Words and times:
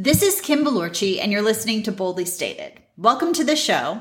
This 0.00 0.22
is 0.22 0.40
Kim 0.40 0.64
Balorchi, 0.64 1.18
and 1.20 1.32
you're 1.32 1.42
listening 1.42 1.82
to 1.82 1.90
Boldly 1.90 2.24
Stated. 2.24 2.74
Welcome 2.96 3.32
to 3.32 3.42
the 3.42 3.56
show. 3.56 4.00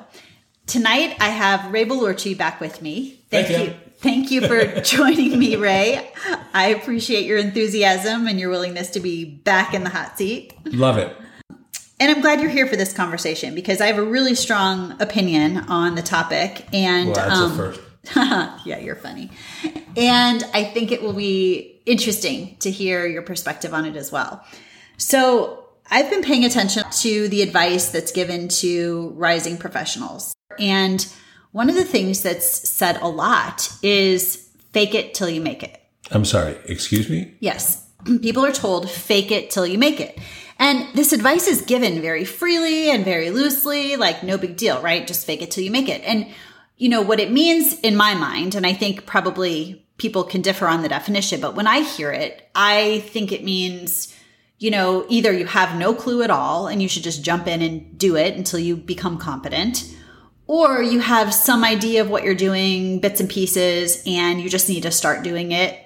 Tonight, 0.67 1.17
I 1.19 1.29
have 1.29 1.73
Ray 1.73 1.85
Balorchi 1.85 2.37
back 2.37 2.61
with 2.61 2.83
me. 2.83 3.19
Thank 3.31 3.49
you. 3.49 3.73
Thank 3.95 4.29
you 4.29 4.41
for 4.41 4.79
joining 4.81 5.39
me, 5.39 5.55
Ray. 5.55 6.07
I 6.53 6.67
appreciate 6.67 7.25
your 7.25 7.39
enthusiasm 7.39 8.27
and 8.27 8.39
your 8.39 8.51
willingness 8.51 8.91
to 8.91 8.99
be 8.99 9.25
back 9.25 9.73
in 9.73 9.83
the 9.83 9.89
hot 9.89 10.19
seat. 10.19 10.53
Love 10.65 10.99
it. 10.99 11.17
And 11.99 12.11
I'm 12.11 12.21
glad 12.21 12.41
you're 12.41 12.51
here 12.51 12.67
for 12.67 12.75
this 12.75 12.93
conversation 12.93 13.55
because 13.55 13.81
I 13.81 13.87
have 13.87 13.97
a 13.97 14.05
really 14.05 14.35
strong 14.35 15.01
opinion 15.01 15.57
on 15.57 15.95
the 15.95 16.03
topic. 16.03 16.67
And 16.73 17.15
Well, 17.15 17.43
um, 17.43 17.57
first. 17.57 17.81
yeah, 18.15 18.77
you're 18.77 18.95
funny. 18.95 19.31
And 19.95 20.43
I 20.53 20.63
think 20.63 20.91
it 20.91 21.01
will 21.01 21.13
be 21.13 21.81
interesting 21.87 22.55
to 22.57 22.69
hear 22.69 23.07
your 23.07 23.23
perspective 23.23 23.73
on 23.73 23.85
it 23.85 23.95
as 23.95 24.11
well. 24.11 24.45
So, 24.97 25.63
I've 25.89 26.09
been 26.09 26.23
paying 26.23 26.45
attention 26.45 26.83
to 26.89 27.27
the 27.29 27.41
advice 27.41 27.89
that's 27.89 28.11
given 28.11 28.47
to 28.49 29.13
rising 29.15 29.57
professionals. 29.57 30.35
And 30.59 31.05
one 31.51 31.69
of 31.69 31.75
the 31.75 31.85
things 31.85 32.21
that's 32.21 32.69
said 32.69 32.97
a 33.01 33.07
lot 33.07 33.71
is 33.81 34.49
fake 34.71 34.95
it 34.95 35.13
till 35.13 35.29
you 35.29 35.41
make 35.41 35.63
it. 35.63 35.81
I'm 36.11 36.25
sorry. 36.25 36.57
Excuse 36.65 37.09
me? 37.09 37.35
Yes. 37.39 37.85
People 38.21 38.45
are 38.45 38.51
told 38.51 38.89
fake 38.89 39.31
it 39.31 39.49
till 39.49 39.65
you 39.65 39.77
make 39.77 39.99
it. 39.99 40.17
And 40.59 40.87
this 40.95 41.13
advice 41.13 41.47
is 41.47 41.61
given 41.61 42.01
very 42.01 42.25
freely 42.25 42.89
and 42.89 43.05
very 43.05 43.29
loosely, 43.29 43.95
like 43.95 44.23
no 44.23 44.37
big 44.37 44.57
deal, 44.57 44.81
right? 44.81 45.05
Just 45.05 45.25
fake 45.25 45.41
it 45.41 45.51
till 45.51 45.63
you 45.63 45.71
make 45.71 45.89
it. 45.89 46.01
And 46.03 46.27
you 46.77 46.89
know 46.89 47.01
what 47.01 47.19
it 47.19 47.31
means 47.31 47.79
in 47.79 47.95
my 47.95 48.13
mind, 48.13 48.55
and 48.55 48.65
I 48.65 48.73
think 48.73 49.05
probably 49.05 49.85
people 49.97 50.23
can 50.23 50.41
differ 50.41 50.67
on 50.67 50.83
the 50.83 50.89
definition, 50.89 51.41
but 51.41 51.55
when 51.55 51.65
I 51.65 51.81
hear 51.81 52.11
it, 52.11 52.47
I 52.53 52.99
think 53.07 53.31
it 53.31 53.43
means, 53.43 54.15
you 54.59 54.71
know, 54.71 55.05
either 55.09 55.31
you 55.31 55.45
have 55.45 55.77
no 55.77 55.93
clue 55.93 56.23
at 56.23 56.31
all 56.31 56.67
and 56.67 56.81
you 56.81 56.89
should 56.89 57.03
just 57.03 57.23
jump 57.23 57.47
in 57.47 57.61
and 57.61 57.97
do 57.97 58.15
it 58.15 58.35
until 58.35 58.59
you 58.59 58.75
become 58.75 59.17
competent, 59.17 59.95
or 60.47 60.81
you 60.81 60.99
have 60.99 61.33
some 61.33 61.63
idea 61.63 62.01
of 62.01 62.09
what 62.09 62.23
you're 62.23 62.35
doing, 62.35 62.99
bits 62.99 63.19
and 63.19 63.29
pieces, 63.29 64.01
and 64.05 64.41
you 64.41 64.49
just 64.49 64.69
need 64.69 64.83
to 64.83 64.91
start 64.91 65.23
doing 65.23 65.51
it 65.51 65.83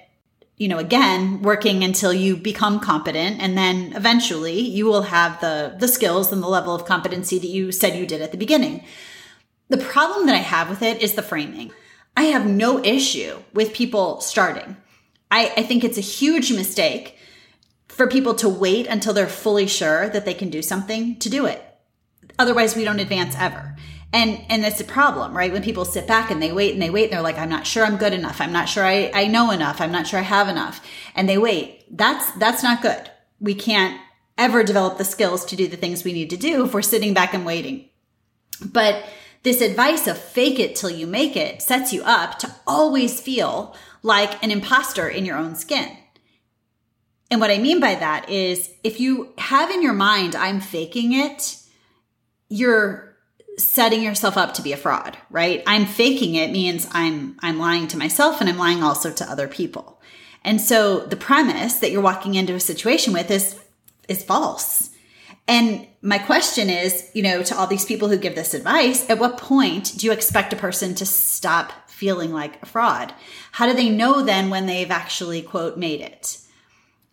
you 0.62 0.68
know 0.68 0.78
again 0.78 1.42
working 1.42 1.82
until 1.82 2.12
you 2.12 2.36
become 2.36 2.78
competent. 2.78 3.40
And 3.40 3.58
then 3.58 3.92
eventually 3.94 4.60
you 4.60 4.86
will 4.86 5.02
have 5.02 5.40
the 5.40 5.74
the 5.78 5.88
skills 5.88 6.32
and 6.32 6.40
the 6.40 6.48
level 6.48 6.74
of 6.74 6.84
competency 6.84 7.38
that 7.40 7.48
you 7.48 7.72
said 7.72 7.96
you 7.96 8.06
did 8.06 8.22
at 8.22 8.30
the 8.30 8.38
beginning. 8.38 8.84
The 9.68 9.78
problem 9.78 10.26
that 10.26 10.36
i 10.36 10.44
have 10.54 10.70
with 10.70 10.82
it 10.82 11.02
is 11.02 11.14
the 11.14 11.22
framing. 11.22 11.72
I 12.16 12.24
have 12.24 12.46
no 12.46 12.84
issue 12.84 13.38
with 13.54 13.72
people 13.72 14.20
starting. 14.20 14.76
I, 15.30 15.52
I 15.56 15.62
think 15.62 15.82
it's 15.82 15.98
a 15.98 16.02
huge 16.02 16.52
mistake 16.52 17.16
for 17.92 18.06
people 18.06 18.34
to 18.34 18.48
wait 18.48 18.86
until 18.86 19.12
they're 19.12 19.28
fully 19.28 19.66
sure 19.66 20.08
that 20.08 20.24
they 20.24 20.34
can 20.34 20.48
do 20.48 20.62
something 20.62 21.18
to 21.18 21.28
do 21.28 21.44
it. 21.46 21.62
Otherwise 22.38 22.74
we 22.74 22.84
don't 22.84 23.00
advance 23.00 23.36
ever. 23.38 23.76
And 24.14 24.40
and 24.48 24.64
that's 24.64 24.80
a 24.80 24.84
problem 24.84 25.36
right? 25.36 25.52
When 25.52 25.62
people 25.62 25.84
sit 25.84 26.06
back 26.06 26.30
and 26.30 26.42
they 26.42 26.52
wait 26.52 26.72
and 26.72 26.82
they 26.82 26.90
wait 26.90 27.04
and 27.04 27.12
they're 27.12 27.22
like 27.22 27.38
i'm 27.38 27.50
not 27.50 27.66
sure 27.66 27.84
i'm 27.84 27.98
good 27.98 28.14
enough. 28.14 28.40
I'm 28.40 28.52
not 28.52 28.68
sure 28.68 28.84
i, 28.84 29.10
I 29.14 29.26
know 29.26 29.50
enough. 29.50 29.80
I'm 29.80 29.92
not 29.92 30.06
sure 30.06 30.18
i 30.18 30.22
have 30.22 30.48
enough. 30.48 30.84
And 31.14 31.28
they 31.28 31.38
wait. 31.38 31.84
That's 31.96 32.32
that's 32.32 32.62
not 32.62 32.82
good. 32.82 33.10
We 33.40 33.54
can't 33.54 34.00
ever 34.38 34.64
develop 34.64 34.96
the 34.96 35.04
skills 35.04 35.44
to 35.46 35.56
do 35.56 35.68
the 35.68 35.76
things 35.76 36.02
we 36.02 36.14
need 36.14 36.30
to 36.30 36.36
do 36.36 36.64
if 36.64 36.72
we're 36.72 36.82
sitting 36.82 37.12
back 37.12 37.34
and 37.34 37.44
waiting. 37.44 37.90
But 38.64 39.04
this 39.42 39.60
advice 39.60 40.06
of 40.06 40.16
fake 40.16 40.58
it 40.58 40.76
till 40.76 40.90
you 40.90 41.06
make 41.06 41.36
it 41.36 41.60
sets 41.60 41.92
you 41.92 42.02
up 42.04 42.38
to 42.38 42.54
always 42.66 43.20
feel 43.20 43.76
like 44.02 44.42
an 44.42 44.50
imposter 44.50 45.08
in 45.08 45.26
your 45.26 45.36
own 45.36 45.56
skin 45.56 45.98
and 47.32 47.40
what 47.40 47.50
i 47.50 47.58
mean 47.58 47.80
by 47.80 47.96
that 47.96 48.30
is 48.30 48.70
if 48.84 49.00
you 49.00 49.32
have 49.38 49.70
in 49.70 49.82
your 49.82 49.92
mind 49.92 50.36
i'm 50.36 50.60
faking 50.60 51.12
it 51.12 51.56
you're 52.48 53.12
setting 53.58 54.02
yourself 54.02 54.36
up 54.36 54.54
to 54.54 54.62
be 54.62 54.72
a 54.72 54.76
fraud, 54.76 55.16
right? 55.30 55.62
I'm 55.66 55.86
faking 55.86 56.34
it 56.34 56.50
means 56.50 56.88
I'm 56.92 57.36
I'm 57.40 57.58
lying 57.58 57.88
to 57.88 57.98
myself 57.98 58.40
and 58.40 58.48
I'm 58.48 58.58
lying 58.58 58.82
also 58.82 59.12
to 59.12 59.30
other 59.30 59.48
people. 59.48 60.00
And 60.44 60.60
so 60.60 61.00
the 61.00 61.16
premise 61.16 61.74
that 61.78 61.90
you're 61.90 62.02
walking 62.02 62.34
into 62.34 62.54
a 62.54 62.60
situation 62.60 63.12
with 63.12 63.30
is 63.30 63.58
is 64.08 64.24
false. 64.24 64.90
And 65.48 65.86
my 66.02 66.18
question 66.18 66.70
is, 66.70 67.10
you 67.14 67.22
know, 67.22 67.42
to 67.42 67.56
all 67.56 67.66
these 67.66 67.84
people 67.84 68.08
who 68.08 68.16
give 68.16 68.34
this 68.34 68.54
advice, 68.54 69.08
at 69.10 69.18
what 69.18 69.38
point 69.38 69.98
do 69.98 70.06
you 70.06 70.12
expect 70.12 70.52
a 70.52 70.56
person 70.56 70.94
to 70.96 71.06
stop 71.06 71.72
feeling 71.88 72.32
like 72.32 72.62
a 72.62 72.66
fraud? 72.66 73.12
How 73.52 73.66
do 73.66 73.74
they 73.74 73.90
know 73.90 74.22
then 74.22 74.50
when 74.50 74.66
they've 74.66 74.90
actually 74.90 75.42
quote 75.42 75.76
made 75.76 76.00
it? 76.00 76.38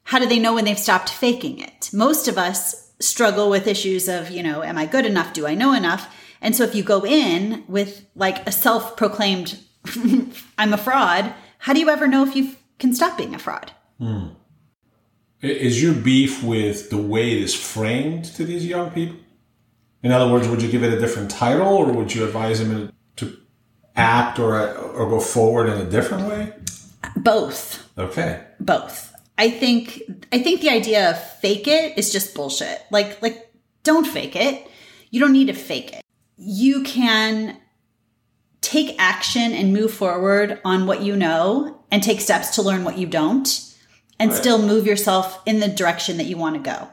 How 0.09 0.18
do 0.18 0.25
they 0.25 0.40
know 0.40 0.56
when 0.56 0.66
they've 0.66 0.80
stopped 0.80 1.09
faking 1.09 1.59
it? 1.59 1.92
Most 1.94 2.28
of 2.28 2.36
us 2.36 2.94
struggle 3.00 3.47
with 3.47 3.68
issues 3.68 4.08
of, 4.08 4.31
you 4.31 4.42
know, 4.42 4.64
am 4.64 4.75
I 4.75 4.88
good 4.88 5.06
enough? 5.06 5.34
Do 5.34 5.46
I 5.46 5.53
know 5.53 5.72
enough? 5.72 6.12
And 6.42 6.56
so 6.56 6.64
if 6.64 6.74
you 6.74 6.81
go 6.81 7.06
in 7.06 7.64
with 7.68 8.08
like 8.16 8.47
a 8.47 8.52
self 8.52 8.97
proclaimed, 8.97 9.59
I'm 10.58 10.74
a 10.74 10.78
fraud, 10.78 11.31
how 11.59 11.74
do 11.74 11.80
you 11.80 11.90
ever 11.90 12.08
know 12.08 12.25
if 12.25 12.36
you 12.36 12.56
can 12.80 12.96
stop 12.96 13.20
being 13.20 13.36
a 13.36 13.38
fraud? 13.38 13.72
Hmm. 14.00 14.30
Is 15.42 15.80
your 15.80 15.94
beef 15.94 16.41
with 16.44 16.90
the 16.90 16.97
way 16.97 17.34
it 17.34 17.44
is 17.44 17.53
framed 17.53 18.26
to 18.34 18.44
these 18.46 18.66
young 18.66 18.90
people? 18.90 19.18
In 20.02 20.12
other 20.12 20.34
words, 20.34 20.47
would 20.47 20.64
you 20.64 20.72
give 20.72 20.81
it 20.81 20.91
a 20.91 21.00
different 21.00 21.30
title 21.30 21.68
or 21.68 21.91
would 21.91 22.16
you 22.16 22.26
advise 22.26 22.68
them 22.68 22.91
to 23.18 23.38
act 23.96 24.40
or, 24.40 24.76
or 24.76 25.08
go 25.08 25.20
forward 25.20 25.70
in 25.70 25.80
a 25.80 25.88
different 25.88 26.28
way? 26.28 26.53
Both. 27.16 27.88
Okay. 27.96 28.44
Both. 28.59 29.09
I 29.39 29.50
think 29.50 30.03
I 30.33 30.39
think 30.44 30.59
the 30.59 30.69
idea 30.69 31.11
of 31.11 31.33
fake 31.39 31.66
it 31.67 31.97
is 31.97 32.11
just 32.11 32.35
bullshit. 32.35 32.83
Like 32.91 33.22
like 33.22 33.51
don't 33.83 34.05
fake 34.05 34.35
it. 34.35 34.69
You 35.11 35.22
don't 35.22 35.31
need 35.31 35.47
to 35.47 35.53
fake 35.53 35.94
it. 35.94 36.03
You 36.35 36.83
can 36.83 37.57
take 38.61 38.95
action 38.99 39.53
and 39.53 39.73
move 39.73 39.94
forward 39.94 40.59
on 40.66 40.85
what 40.85 41.01
you 41.01 41.16
know 41.16 41.79
and 41.89 42.03
take 42.03 42.19
steps 42.19 42.55
to 42.55 42.61
learn 42.61 42.83
what 42.83 42.97
you 42.97 43.07
don't 43.07 43.47
and 44.19 44.31
Right. 44.31 44.39
still 44.39 44.61
move 44.61 44.85
yourself 44.85 45.39
in 45.45 45.61
the 45.61 45.69
direction 45.69 46.17
that 46.17 46.25
you 46.25 46.35
want 46.38 46.55
to 46.55 46.61
go. 46.61 46.89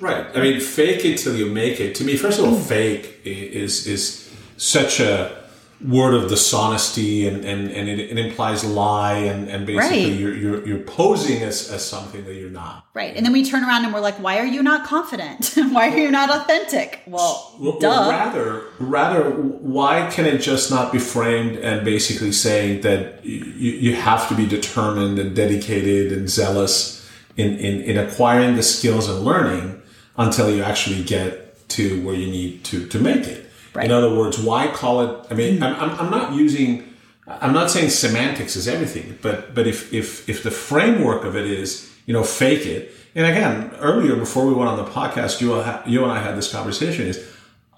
Right. 0.00 0.24
I 0.36 0.40
mean, 0.40 0.60
fake 0.60 1.04
it 1.04 1.18
till 1.18 1.34
you 1.34 1.46
make 1.46 1.80
it. 1.80 1.96
To 1.96 2.04
me, 2.04 2.16
first 2.16 2.38
of 2.38 2.44
all, 2.44 2.54
fake 2.54 3.20
is 3.24 3.88
is 3.88 4.30
such 4.56 5.00
a 5.00 5.37
word 5.86 6.14
of 6.14 6.28
dishonesty, 6.28 7.28
and 7.28 7.44
and, 7.44 7.70
and 7.70 7.88
it, 7.88 8.00
it 8.00 8.18
implies 8.18 8.64
lie, 8.64 9.14
and 9.14 9.48
and 9.48 9.66
basically 9.66 10.10
Right. 10.10 10.18
you're, 10.20 10.34
you're 10.34 10.66
you're 10.66 10.78
posing 10.80 11.42
as, 11.42 11.70
as 11.70 11.84
something 11.84 12.24
that 12.24 12.34
you're 12.34 12.50
not. 12.50 12.86
Right. 12.94 13.14
And 13.16 13.24
then 13.24 13.32
we 13.32 13.44
turn 13.44 13.62
around 13.62 13.84
and 13.84 13.94
we're 13.94 14.00
like, 14.00 14.16
why 14.16 14.38
are 14.38 14.44
you 14.46 14.62
not 14.62 14.84
confident? 14.86 15.52
why 15.70 15.90
are 15.90 15.96
you 15.98 16.10
not 16.10 16.30
authentic? 16.30 17.02
Well, 17.06 17.54
Well, 17.60 17.78
duh. 17.78 18.08
rather, 18.10 18.64
rather, 18.80 19.30
why 19.30 20.08
can 20.10 20.26
it 20.26 20.38
just 20.38 20.70
not 20.70 20.92
be 20.92 20.98
framed 20.98 21.58
and 21.58 21.84
basically 21.84 22.32
saying 22.32 22.80
that 22.80 23.24
you, 23.24 23.44
you 23.72 23.94
have 23.94 24.28
to 24.30 24.34
be 24.34 24.46
determined 24.46 25.18
and 25.20 25.36
dedicated 25.36 26.10
and 26.12 26.28
zealous 26.28 27.08
in, 27.36 27.56
in, 27.58 27.82
in 27.82 27.98
acquiring 27.98 28.56
the 28.56 28.64
skills 28.64 29.08
and 29.08 29.20
learning 29.24 29.80
until 30.16 30.50
you 30.52 30.60
actually 30.64 31.04
get 31.04 31.68
to 31.68 32.04
where 32.04 32.16
you 32.16 32.26
need 32.28 32.64
to, 32.64 32.84
to 32.88 32.98
make 32.98 33.26
it? 33.28 33.47
Right. 33.78 33.86
In 33.86 33.92
other 33.92 34.14
words, 34.14 34.38
why 34.38 34.68
call 34.68 35.00
it? 35.02 35.26
I 35.30 35.34
mean, 35.34 35.58
hmm. 35.58 35.62
I'm, 35.62 35.74
I'm, 35.76 36.00
I'm 36.00 36.10
not 36.10 36.34
using. 36.34 36.84
I'm 37.26 37.52
not 37.52 37.70
saying 37.70 37.90
semantics 37.90 38.56
is 38.56 38.66
everything, 38.68 39.18
but 39.22 39.54
but 39.54 39.66
if 39.66 39.92
if 39.92 40.28
if 40.28 40.42
the 40.42 40.50
framework 40.50 41.24
of 41.24 41.36
it 41.36 41.46
is 41.46 41.90
you 42.06 42.14
know 42.14 42.22
fake 42.24 42.64
it, 42.66 42.90
and 43.14 43.26
again 43.26 43.70
earlier 43.80 44.16
before 44.16 44.46
we 44.46 44.54
went 44.54 44.68
on 44.70 44.76
the 44.78 44.90
podcast, 44.90 45.40
you 45.40 45.54
I- 45.54 45.82
you 45.86 46.02
and 46.02 46.10
I 46.12 46.20
had 46.20 46.36
this 46.36 46.50
conversation 46.50 47.06
is 47.06 47.24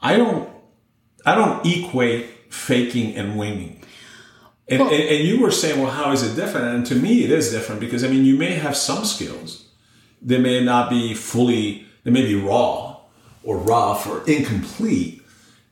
I 0.01 0.17
don't 0.17 0.49
I 1.27 1.35
don't 1.35 1.67
equate 1.67 2.27
faking 2.51 3.17
and 3.17 3.37
winging. 3.39 3.83
And, 4.69 4.83
and, 4.83 4.93
and 4.93 5.25
you 5.27 5.41
were 5.41 5.51
saying, 5.51 5.81
well, 5.83 5.91
how 5.91 6.13
is 6.13 6.23
it 6.23 6.37
different? 6.37 6.69
And 6.69 6.87
to 6.87 6.95
me, 6.95 7.25
it 7.25 7.31
is 7.33 7.51
different 7.51 7.81
because 7.81 8.05
I 8.05 8.09
mean, 8.09 8.25
you 8.25 8.37
may 8.39 8.53
have 8.53 8.77
some 8.77 9.05
skills 9.05 9.67
they 10.23 10.39
may 10.39 10.63
not 10.63 10.91
be 10.91 11.15
fully, 11.15 11.87
they 12.05 12.11
may 12.11 12.23
be 12.23 12.35
raw 12.35 12.99
or 13.43 13.57
rough 13.57 14.07
or 14.07 14.23
incomplete, 14.29 15.20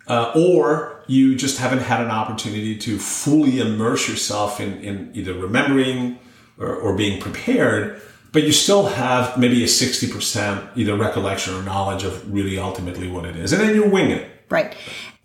uh, 0.08 0.32
or 0.34 1.02
you 1.06 1.36
just 1.36 1.58
haven't 1.58 1.80
had 1.80 2.00
an 2.00 2.10
opportunity 2.10 2.76
to 2.76 2.98
fully 2.98 3.60
immerse 3.60 4.08
yourself 4.08 4.60
in, 4.60 4.80
in 4.80 5.10
either 5.14 5.34
remembering 5.34 6.18
or, 6.58 6.74
or 6.74 6.96
being 6.96 7.20
prepared, 7.20 8.00
but 8.32 8.42
you 8.42 8.52
still 8.52 8.86
have 8.86 9.38
maybe 9.38 9.62
a 9.62 9.66
60% 9.66 10.76
either 10.76 10.96
recollection 10.96 11.54
or 11.54 11.62
knowledge 11.62 12.04
of 12.04 12.32
really 12.32 12.58
ultimately 12.58 13.08
what 13.08 13.24
it 13.24 13.36
is. 13.36 13.52
And 13.52 13.62
then 13.62 13.74
you 13.74 13.88
wing 13.88 14.10
it. 14.10 14.30
Right. 14.50 14.76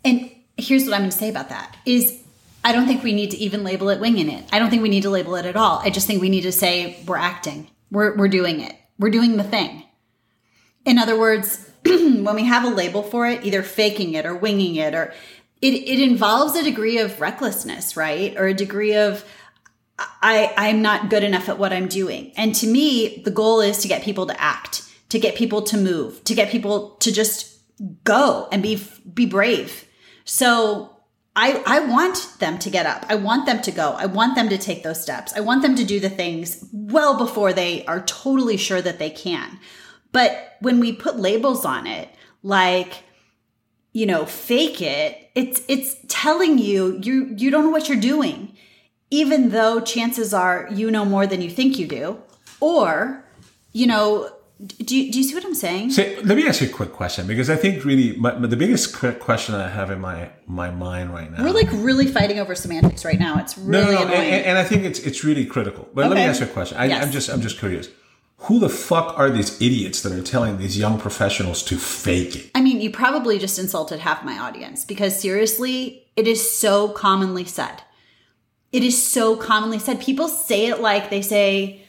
And 0.04 0.30
here's 0.56 0.84
what 0.84 0.94
I'm 0.94 1.00
going 1.00 1.10
to 1.10 1.16
say 1.16 1.28
about 1.28 1.48
that 1.48 1.76
is 1.84 2.22
I 2.64 2.72
don't 2.72 2.86
think 2.86 3.02
we 3.02 3.12
need 3.12 3.30
to 3.32 3.36
even 3.36 3.62
label 3.62 3.90
it 3.90 4.00
winging 4.00 4.30
it. 4.30 4.48
I 4.52 4.58
don't 4.58 4.70
think 4.70 4.82
we 4.82 4.88
need 4.88 5.02
to 5.02 5.10
label 5.10 5.34
it 5.36 5.44
at 5.44 5.56
all. 5.56 5.80
I 5.80 5.90
just 5.90 6.06
think 6.06 6.22
we 6.22 6.30
need 6.30 6.42
to 6.42 6.52
say 6.52 6.98
we're 7.06 7.16
acting. 7.16 7.68
We're 7.90 8.16
we're 8.16 8.28
doing 8.28 8.60
it. 8.60 8.74
We're 8.98 9.10
doing 9.10 9.36
the 9.36 9.44
thing. 9.44 9.84
In 10.86 10.98
other 10.98 11.18
words, 11.18 11.70
when 12.24 12.34
we 12.34 12.44
have 12.44 12.64
a 12.64 12.68
label 12.68 13.02
for 13.02 13.26
it, 13.26 13.44
either 13.44 13.62
faking 13.62 14.14
it 14.14 14.26
or 14.26 14.34
winging 14.34 14.76
it 14.76 14.94
or 14.94 15.12
it 15.60 15.74
it 15.74 16.00
involves 16.00 16.56
a 16.56 16.62
degree 16.62 16.98
of 16.98 17.20
recklessness, 17.20 17.96
right? 17.96 18.36
Or 18.36 18.46
a 18.46 18.54
degree 18.54 18.94
of 18.94 19.24
I 19.98 20.52
I'm 20.56 20.82
not 20.82 21.10
good 21.10 21.24
enough 21.24 21.48
at 21.48 21.58
what 21.58 21.72
I'm 21.72 21.88
doing. 21.88 22.32
And 22.36 22.54
to 22.56 22.66
me, 22.66 23.22
the 23.24 23.30
goal 23.30 23.60
is 23.60 23.78
to 23.78 23.88
get 23.88 24.02
people 24.02 24.26
to 24.26 24.40
act, 24.40 24.82
to 25.10 25.18
get 25.18 25.36
people 25.36 25.62
to 25.62 25.76
move, 25.76 26.22
to 26.24 26.34
get 26.34 26.50
people 26.50 26.90
to 27.00 27.12
just 27.12 27.58
go 28.04 28.48
and 28.50 28.62
be 28.62 28.82
be 29.12 29.26
brave. 29.26 29.86
So 30.24 30.90
I 31.36 31.62
I 31.66 31.80
want 31.80 32.36
them 32.40 32.58
to 32.58 32.70
get 32.70 32.86
up. 32.86 33.06
I 33.08 33.14
want 33.14 33.46
them 33.46 33.60
to 33.62 33.70
go. 33.70 33.92
I 33.92 34.06
want 34.06 34.34
them 34.34 34.48
to 34.48 34.58
take 34.58 34.82
those 34.82 35.00
steps. 35.00 35.32
I 35.34 35.40
want 35.40 35.62
them 35.62 35.76
to 35.76 35.84
do 35.84 36.00
the 36.00 36.10
things 36.10 36.68
well 36.72 37.16
before 37.16 37.52
they 37.52 37.84
are 37.86 38.00
totally 38.00 38.56
sure 38.56 38.82
that 38.82 38.98
they 38.98 39.10
can. 39.10 39.58
But 40.14 40.56
when 40.60 40.80
we 40.80 40.92
put 40.92 41.18
labels 41.18 41.66
on 41.66 41.86
it, 41.86 42.08
like 42.42 43.02
you 43.92 44.06
know, 44.06 44.24
fake 44.24 44.80
it, 44.80 45.30
it's 45.34 45.60
it's 45.68 45.96
telling 46.08 46.58
you 46.58 46.98
you 47.02 47.34
you 47.36 47.50
don't 47.50 47.64
know 47.64 47.70
what 47.70 47.88
you're 47.88 48.00
doing 48.00 48.56
even 49.10 49.50
though 49.50 49.80
chances 49.80 50.34
are 50.34 50.68
you 50.72 50.90
know 50.90 51.04
more 51.04 51.26
than 51.26 51.40
you 51.40 51.50
think 51.50 51.78
you 51.78 51.86
do 51.86 52.18
or 52.60 53.24
you 53.72 53.86
know 53.86 54.28
do 54.66 54.96
you, 54.96 55.12
do 55.12 55.18
you 55.18 55.24
see 55.24 55.34
what 55.34 55.44
I'm 55.44 55.54
saying? 55.54 55.90
So 55.90 56.02
let 56.22 56.36
me 56.36 56.46
ask 56.46 56.60
you 56.60 56.68
a 56.68 56.72
quick 56.72 56.92
question 56.92 57.26
because 57.26 57.50
I 57.50 57.56
think 57.56 57.84
really 57.84 58.16
my, 58.16 58.30
the 58.30 58.56
biggest 58.56 58.94
question 59.20 59.54
I 59.56 59.68
have 59.68 59.90
in 59.90 60.00
my 60.00 60.30
my 60.46 60.70
mind 60.70 61.12
right 61.12 61.30
now. 61.30 61.42
We're 61.42 61.50
like 61.50 61.68
really 61.72 62.06
fighting 62.06 62.38
over 62.38 62.54
semantics 62.54 63.04
right 63.04 63.18
now. 63.18 63.38
It's 63.40 63.58
really 63.58 63.84
no, 63.84 63.90
no, 63.90 64.02
annoying. 64.02 64.30
And, 64.30 64.46
and, 64.46 64.58
I 64.58 64.64
think 64.64 64.84
it's 64.84 65.00
it's 65.00 65.24
really 65.24 65.44
critical. 65.44 65.88
But 65.92 66.08
let 66.08 66.14
me 66.14 66.22
ask 66.22 66.40
you 66.40 66.46
a 66.46 66.48
question. 66.48 66.78
I, 66.78 66.86
Yes. 66.86 67.04
I'm 67.04 67.10
just 67.10 67.28
I'm 67.28 67.40
just 67.40 67.58
curious. 67.58 67.88
Who 68.44 68.58
the 68.58 68.68
fuck 68.68 69.18
are 69.18 69.30
these 69.30 69.60
idiots 69.60 70.02
that 70.02 70.12
are 70.12 70.22
telling 70.22 70.58
these 70.58 70.78
young 70.78 70.98
professionals 70.98 71.62
to 71.64 71.78
fake 71.78 72.36
it? 72.36 72.50
I 72.54 72.60
mean, 72.60 72.80
you 72.80 72.90
probably 72.90 73.38
just 73.38 73.58
insulted 73.58 74.00
half 74.00 74.24
my 74.24 74.38
audience 74.38 74.84
because 74.84 75.18
seriously, 75.18 76.06
it 76.16 76.26
is 76.26 76.50
so 76.50 76.88
commonly 76.88 77.44
said. 77.44 77.82
It 78.72 78.82
is 78.82 79.06
so 79.06 79.36
commonly 79.36 79.78
said. 79.78 80.00
People 80.00 80.28
say 80.28 80.66
it 80.66 80.80
like 80.80 81.10
they 81.10 81.22
say, 81.22 81.82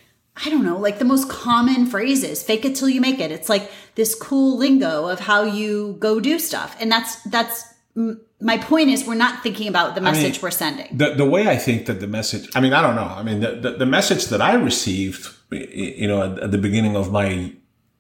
I 0.46 0.50
don't 0.50 0.64
know, 0.64 0.78
like 0.78 1.00
the 1.00 1.06
most 1.06 1.30
common 1.30 1.88
phrases, 1.88 2.44
fake 2.44 2.66
it 2.66 2.76
till 2.76 2.90
you 2.90 3.02
make 3.02 3.20
it. 3.20 3.32
It's 3.32 3.50
like 3.50 3.72
this 3.96 4.16
cool 4.16 4.58
lingo 4.58 5.08
of 5.08 5.20
how 5.20 5.44
you 5.44 5.96
go 6.00 6.20
do 6.20 6.40
stuff. 6.40 6.76
And 6.80 6.92
that's, 6.92 7.22
that's, 7.24 7.74
my 8.42 8.58
point 8.58 8.90
is 8.90 9.06
we're 9.06 9.16
not 9.16 9.42
thinking 9.42 9.68
about 9.68 9.96
the 9.96 10.02
message 10.02 10.34
mean, 10.34 10.42
we're 10.42 10.52
sending. 10.52 10.98
The 10.98 11.14
the 11.14 11.26
way 11.26 11.48
I 11.48 11.56
think 11.56 11.86
that 11.86 12.02
the 12.02 12.08
message. 12.08 12.50
I 12.54 12.60
mean, 12.60 12.74
I 12.74 12.82
don't 12.82 12.96
know. 12.96 13.04
I 13.04 13.24
mean, 13.24 13.40
the 13.40 13.52
the, 13.56 13.72
the 13.72 13.86
message 13.86 14.26
that 14.26 14.42
I 14.42 14.56
received, 14.56 15.30
you 15.56 16.08
know, 16.08 16.24
at, 16.24 16.40
at 16.40 16.52
the 16.52 16.58
beginning 16.58 16.96
of 16.96 17.12
my 17.12 17.54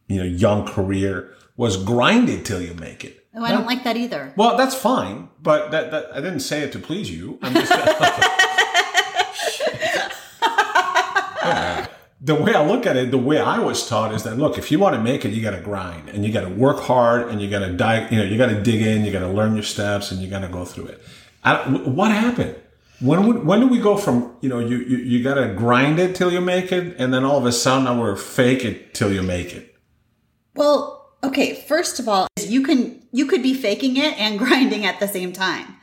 you 0.08 0.18
know 0.18 0.24
young 0.24 0.66
career 0.66 1.34
was 1.58 1.82
grind 1.84 2.30
it 2.30 2.46
till 2.46 2.62
you 2.62 2.74
make 2.76 3.04
it. 3.06 3.26
Oh, 3.36 3.44
I 3.44 3.52
don't 3.52 3.66
like 3.66 3.84
that 3.84 3.98
either. 3.98 4.34
Well, 4.38 4.56
that's 4.56 4.76
fine, 4.76 5.30
but 5.42 5.72
that, 5.72 5.92
that 5.92 6.14
I 6.14 6.22
didn't 6.22 6.40
say 6.40 6.62
it 6.62 6.72
to 6.72 6.80
please 6.80 7.12
you. 7.12 7.38
I'm 7.42 7.54
just 7.54 7.72
the 12.22 12.36
way 12.36 12.54
I 12.54 12.66
look 12.66 12.86
at 12.86 12.96
it, 12.96 13.12
the 13.12 13.18
way 13.18 13.40
I 13.40 13.60
was 13.60 13.88
taught 13.88 14.14
is 14.14 14.24
that 14.24 14.38
look, 14.38 14.58
if 14.58 14.72
you 14.72 14.80
want 14.80 14.96
to 14.96 15.02
make 15.02 15.26
it, 15.26 15.30
you 15.30 15.42
got 15.42 15.52
to 15.52 15.62
grind 15.62 16.10
and 16.10 16.26
you 16.26 16.32
got 16.32 16.42
to 16.42 16.50
work 16.50 16.80
hard 16.80 17.30
and 17.30 17.42
you 17.42 17.50
got 17.50 17.60
to 17.60 17.74
die. 17.74 18.08
You 18.10 18.18
know, 18.18 18.24
you 18.24 18.38
got 18.38 18.48
to 18.50 18.62
dig 18.62 18.82
in, 18.82 19.06
you 19.06 19.12
got 19.12 19.20
to 19.20 19.28
learn 19.28 19.54
your 19.54 19.64
steps, 19.64 20.12
and 20.12 20.22
you 20.22 20.30
got 20.30 20.40
to 20.40 20.48
go 20.48 20.66
through 20.66 20.88
it. 20.88 21.02
I, 21.44 21.68
what 21.70 22.12
happened? 22.12 22.56
When 23.02 23.28
would, 23.28 23.46
when 23.46 23.60
do 23.60 23.68
we 23.68 23.80
go 23.80 23.98
from 23.98 24.36
you 24.42 24.50
know 24.50 24.60
you 24.60 24.78
you, 24.78 24.98
you 24.98 25.24
got 25.24 25.36
to 25.36 25.54
grind 25.54 26.00
it 26.00 26.16
till 26.16 26.32
you 26.32 26.42
make 26.42 26.72
it, 26.72 26.96
and 26.98 27.14
then 27.14 27.24
all 27.26 27.38
of 27.38 27.46
a 27.46 27.52
sudden 27.52 27.84
now 27.86 28.00
we're 28.00 28.16
fake 28.16 28.64
it 28.64 28.94
till 28.94 29.12
you 29.12 29.22
make 29.22 29.54
it? 29.54 29.76
Well, 30.56 31.12
okay, 31.24 31.56
first 31.56 32.00
of 32.00 32.08
all, 32.08 32.28
you 32.40 32.64
can 32.64 33.02
you 33.12 33.26
could 33.26 33.44
be 33.44 33.54
faking 33.54 33.98
it 33.98 34.18
and 34.20 34.40
grinding 34.44 34.86
at 34.86 35.00
the 35.00 35.08
same 35.08 35.34
time. 35.34 35.76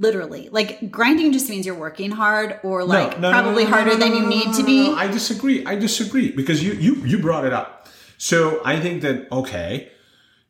Literally. 0.00 0.48
Like 0.52 0.92
grinding 0.92 1.32
just 1.32 1.50
means 1.50 1.66
you're 1.66 1.74
working 1.74 2.12
hard 2.12 2.60
or 2.62 2.84
like 2.84 3.18
No, 3.18 3.30
no, 3.32 3.42
probably 3.42 3.64
no, 3.64 3.70
harder 3.70 3.96
than 3.96 4.12
you 4.14 4.26
need 4.28 4.54
to 4.54 4.62
be. 4.62 4.88
no. 4.90 4.94
I 4.94 5.08
disagree. 5.08 5.66
I 5.66 5.74
disagree 5.74 6.30
because 6.30 6.62
you 6.62 6.74
you 6.74 6.94
you 7.04 7.18
brought 7.18 7.44
it 7.44 7.52
up. 7.52 7.88
So 8.16 8.60
I 8.64 8.78
think 8.78 9.02
that 9.02 9.26
okay, 9.32 9.90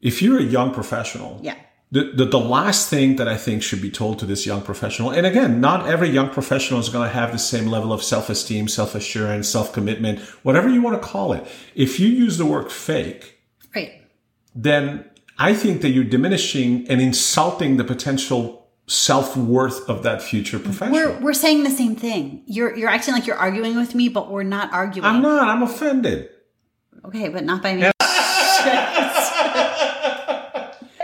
if 0.03 0.21
you're 0.21 0.39
a 0.39 0.43
young 0.43 0.75
professional, 0.75 1.41
Yeah. 1.43 1.55
The, 1.91 2.13
the, 2.15 2.27
the 2.27 2.39
last 2.39 2.91
thing 2.91 3.17
that 3.17 3.27
I 3.29 3.39
think 3.39 3.63
should 3.63 3.81
be 3.81 3.91
told 3.91 4.19
to 4.19 4.27
this 4.27 4.45
young 4.45 4.61
professional, 4.61 5.11
and 5.11 5.27
again, 5.27 5.59
not 5.59 5.89
every 5.89 6.11
young 6.11 6.29
professional 6.29 6.81
is 6.81 6.91
going 6.91 7.09
to 7.09 7.15
have 7.15 7.33
the 7.33 7.39
same 7.39 7.67
level 7.67 7.95
of 7.95 8.03
self 8.03 8.29
esteem, 8.29 8.69
self 8.69 8.95
assurance, 8.95 9.49
self 9.49 9.73
commitment, 9.73 10.21
whatever 10.43 10.69
you 10.69 10.83
want 10.83 11.01
to 11.01 11.09
call 11.09 11.33
it. 11.33 11.47
If 11.75 11.99
you 11.99 12.09
use 12.09 12.37
the 12.37 12.45
word 12.45 12.71
fake, 12.71 13.41
Right. 13.75 14.03
then 14.55 15.07
I 15.39 15.55
think 15.55 15.81
that 15.81 15.91
you're 15.91 16.05
diminishing 16.05 16.87
and 16.91 17.01
insulting 17.01 17.79
the 17.79 17.85
potential 17.85 18.69
self 18.87 19.35
worth 19.37 19.89
of 19.89 20.03
that 20.03 20.21
future 20.23 20.59
professional. 20.59 20.93
We're 20.99 21.19
we're 21.21 21.33
saying 21.33 21.63
the 21.65 21.71
same 21.71 21.97
thing. 21.97 22.43
You're 22.47 22.77
you're 22.77 22.91
acting 22.91 23.15
like 23.15 23.27
you're 23.27 23.37
arguing 23.37 23.77
with 23.77 23.95
me, 23.95 24.11
but 24.11 24.31
we're 24.31 24.43
not 24.43 24.71
arguing. 24.75 25.07
I'm 25.07 25.23
not, 25.23 25.49
I'm 25.49 25.63
offended. 25.63 26.29
Okay, 27.07 27.29
but 27.31 27.45
not 27.45 27.63
by 27.63 27.75
me. 27.77 27.91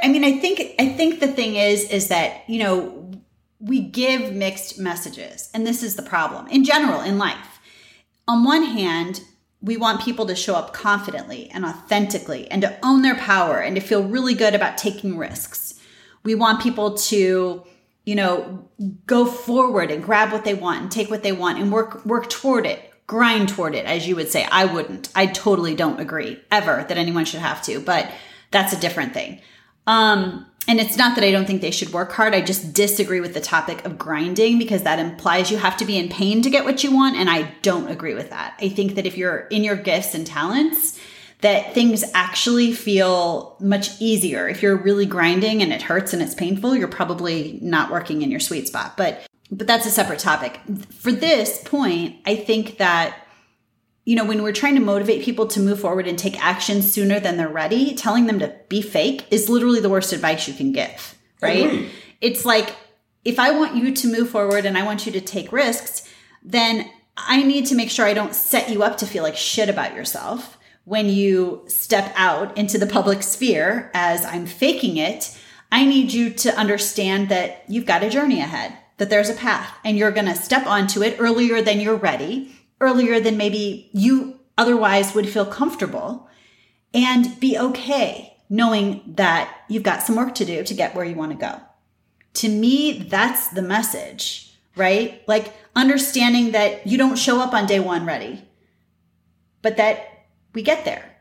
I 0.02 0.08
mean, 0.08 0.22
I 0.25 0.38
think 0.38 0.54
I 0.54 0.54
think 0.54 0.54
the 1.26 1.32
thing 1.32 1.56
is 1.56 1.88
is 1.91 2.09
that, 2.09 2.49
you 2.49 2.59
know, 2.59 3.12
we 3.61 3.81
give 3.81 4.35
mixed 4.35 4.79
messages. 4.79 5.50
And 5.55 5.67
this 5.67 5.82
is 5.82 5.97
the 5.97 6.03
problem 6.03 6.47
in 6.49 6.65
general 6.65 7.00
in 7.00 7.19
life. 7.19 7.61
On 8.29 8.44
one 8.44 8.62
hand, 8.62 9.23
we 9.61 9.76
want 9.79 10.03
people 10.03 10.26
to 10.26 10.35
show 10.35 10.55
up 10.55 10.75
confidently 10.75 11.50
and 11.50 11.65
authentically 11.65 12.50
and 12.50 12.61
to 12.62 12.79
own 12.82 13.00
their 13.03 13.17
power 13.17 13.61
and 13.61 13.75
to 13.76 13.81
feel 13.81 14.03
really 14.03 14.35
good 14.35 14.55
about 14.55 14.76
taking 14.76 15.17
risks. 15.17 15.81
We 16.23 16.35
want 16.35 16.62
people 16.62 16.94
to, 16.94 17.65
you 18.05 18.15
know, 18.15 18.69
go 19.06 19.25
forward 19.25 19.91
and 19.91 20.03
grab 20.03 20.32
what 20.32 20.44
they 20.44 20.55
want 20.55 20.82
and 20.82 20.91
take 20.91 21.11
what 21.11 21.23
they 21.23 21.32
want 21.32 21.59
and 21.59 21.73
work 21.73 22.05
work 22.05 22.29
toward 22.29 22.67
it, 22.67 22.93
grind 23.06 23.49
toward 23.49 23.75
it, 23.75 23.87
as 23.87 24.06
you 24.06 24.17
would 24.17 24.31
say. 24.31 24.47
I 24.50 24.67
wouldn't. 24.67 25.09
I 25.15 25.27
totally 25.27 25.75
don't 25.75 26.00
agree 26.00 26.41
ever 26.50 26.85
that 26.87 26.99
anyone 26.99 27.25
should 27.25 27.41
have 27.41 27.62
to, 27.62 27.81
but 27.81 28.11
that's 28.50 28.75
a 28.75 28.81
different 28.81 29.15
thing. 29.15 29.41
Um, 29.87 30.47
and 30.66 30.81
it's 30.81 30.96
not 30.96 31.14
that 31.14 31.25
I 31.25 31.31
don't 31.31 31.46
think 31.46 31.61
they 31.61 31.70
should 31.70 31.93
work 31.93 32.12
hard. 32.12 32.34
I 32.34 32.40
just 32.40 32.72
disagree 32.72 33.20
with 33.20 33.34
the 33.34 33.40
topic 33.40 33.84
of 33.84 33.99
grinding 33.99 34.58
because 34.58 34.82
that 34.82 34.99
implies 34.99 35.50
you 35.50 35.58
have 35.58 35.76
to 35.78 35.84
be 35.84 35.99
in 35.99 36.08
pain 36.08 36.43
to 36.43 36.50
get 36.50 36.64
what 36.64 36.82
you 36.82 36.94
want. 36.94 37.16
And 37.16 37.28
I 37.28 37.55
don't 37.62 37.88
agree 37.88 38.14
with 38.14 38.31
that. 38.31 38.55
I 38.61 38.69
think 38.70 38.94
that 38.94 39.06
if 39.06 39.16
you're 39.16 39.40
in 39.49 39.64
your 39.64 39.76
gifts 39.76 40.14
and 40.14 40.26
talents, 40.26 40.99
that 41.43 41.75
things 41.75 42.05
actually 42.14 42.72
feel 42.72 43.56
much 43.61 44.00
easier. 44.00 44.49
If 44.49 44.62
you're 44.62 44.76
really 44.76 45.05
grinding 45.05 45.62
and 45.62 45.72
it 45.72 45.82
hurts 45.82 46.14
and 46.14 46.22
it's 46.22 46.34
painful, 46.34 46.75
you're 46.75 46.88
probably 46.88 47.58
not 47.60 47.90
working 47.90 48.22
in 48.22 48.31
your 48.31 48.40
sweet 48.40 48.67
spot. 48.67 48.96
But 48.96 49.20
but 49.50 49.67
that's 49.67 49.87
a 49.87 49.90
separate 49.90 50.19
topic. 50.19 50.58
For 50.90 51.12
this 51.12 51.62
point, 51.62 52.17
I 52.25 52.34
think 52.34 52.78
that 52.78 53.24
you 54.05 54.15
know, 54.15 54.25
when 54.25 54.43
we're 54.43 54.53
trying 54.53 54.75
to 54.75 54.81
motivate 54.81 55.25
people 55.25 55.47
to 55.47 55.61
move 55.61 55.81
forward 55.81 56.06
and 56.06 56.19
take 56.19 56.43
action 56.45 56.83
sooner 56.83 57.19
than 57.19 57.37
they're 57.37 57.49
ready, 57.49 57.95
telling 57.95 58.27
them 58.27 58.39
to 58.39 58.55
be 58.69 58.83
fake 58.83 59.27
is 59.31 59.49
literally 59.49 59.81
the 59.81 59.89
worst 59.89 60.12
advice 60.12 60.47
you 60.47 60.55
can 60.55 60.73
give, 60.73 61.17
right? 61.41 61.67
Agreed. 61.67 61.91
It's 62.20 62.44
like 62.44 62.75
if 63.25 63.39
I 63.39 63.51
want 63.53 63.77
you 63.77 63.94
to 63.94 64.08
move 64.08 64.29
forward 64.29 64.67
and 64.67 64.77
I 64.77 64.84
want 64.84 65.06
you 65.06 65.13
to 65.13 65.20
take 65.20 65.53
risks, 65.53 66.08
then 66.43 66.91
I 67.17 67.43
need 67.43 67.67
to 67.67 67.75
make 67.75 67.91
sure 67.91 68.05
I 68.05 68.15
don't 68.15 68.34
set 68.34 68.69
you 68.70 68.82
up 68.82 68.99
to 68.99 69.06
feel 69.06 69.23
like 69.23 69.37
shit 69.37 69.69
about 69.69 69.94
yourself 69.94 70.58
when 70.84 71.08
you 71.08 71.65
step 71.67 72.13
out 72.17 72.56
into 72.58 72.77
the 72.77 72.87
public 72.87 73.23
sphere 73.23 73.91
as 73.94 74.25
I'm 74.25 74.46
faking 74.46 74.99
it. 74.99 75.37
I 75.73 75.87
need 75.87 76.13
you 76.13 76.31
to 76.31 76.55
understand 76.55 77.31
that 77.31 77.65
you've 77.69 77.87
got 77.87 78.05
a 78.05 78.11
journey 78.11 78.41
ahead, 78.41 78.77
that 78.99 79.11
there's 79.11 79.31
a 79.31 79.34
path, 79.34 79.75
and 79.84 79.96
you're 79.96 80.11
going 80.11 80.27
to 80.27 80.34
step 80.34 80.67
onto 80.67 81.03
it 81.03 81.17
earlier 81.19 81.63
than 81.63 81.81
you're 81.81 81.96
ready, 81.96 82.55
earlier 82.84 83.19
than 83.20 83.36
maybe 83.36 83.91
you 83.93 84.38
otherwise 84.56 85.14
would 85.14 85.29
feel 85.29 85.46
comfortable, 85.46 86.29
and 86.93 87.41
be 87.41 87.58
okay 87.58 88.36
knowing 88.48 89.03
that 89.06 89.53
you've 89.69 89.82
got 89.82 90.03
some 90.03 90.17
work 90.17 90.34
to 90.36 90.44
do 90.44 90.62
to 90.62 90.74
get 90.74 90.94
where 90.94 91.05
you 91.05 91.17
want 91.17 91.32
to 91.32 91.38
go. 91.38 91.60
To 92.34 92.48
me, 92.48 93.06
that's 93.10 93.48
the 93.48 93.62
message, 93.62 94.55
right? 94.76 95.22
Like 95.26 95.53
understanding 95.74 96.53
that 96.53 96.86
you 96.86 96.98
don't 96.98 97.17
show 97.17 97.41
up 97.41 97.53
on 97.53 97.67
day 97.67 97.81
one 97.81 98.06
ready, 98.06 98.43
but 99.62 99.76
that 99.76 100.26
we 100.53 100.62
get 100.62 100.84
there 100.84 101.17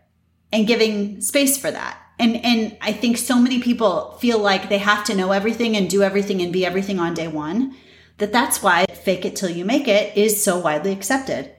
and 0.51 0.67
giving 0.67 1.21
space 1.21 1.57
for 1.57 1.71
that. 1.71 1.97
And 2.19 2.35
and 2.45 2.77
I 2.81 2.91
think 2.93 3.17
so 3.17 3.39
many 3.39 3.59
people 3.59 4.11
feel 4.19 4.37
like 4.37 4.69
they 4.69 4.77
have 4.77 5.03
to 5.05 5.15
know 5.15 5.31
everything 5.31 5.75
and 5.75 5.89
do 5.89 6.03
everything 6.03 6.41
and 6.41 6.53
be 6.53 6.65
everything 6.65 6.99
on 6.99 7.15
day 7.15 7.27
1 7.27 7.75
that 8.23 8.31
that's 8.31 8.63
why 8.63 8.85
fake 8.85 9.25
it 9.25 9.35
till 9.35 9.49
you 9.49 9.65
make 9.65 9.89
it 9.89 10.15
is 10.15 10.41
so 10.41 10.57
widely 10.57 10.93
accepted. 10.93 11.51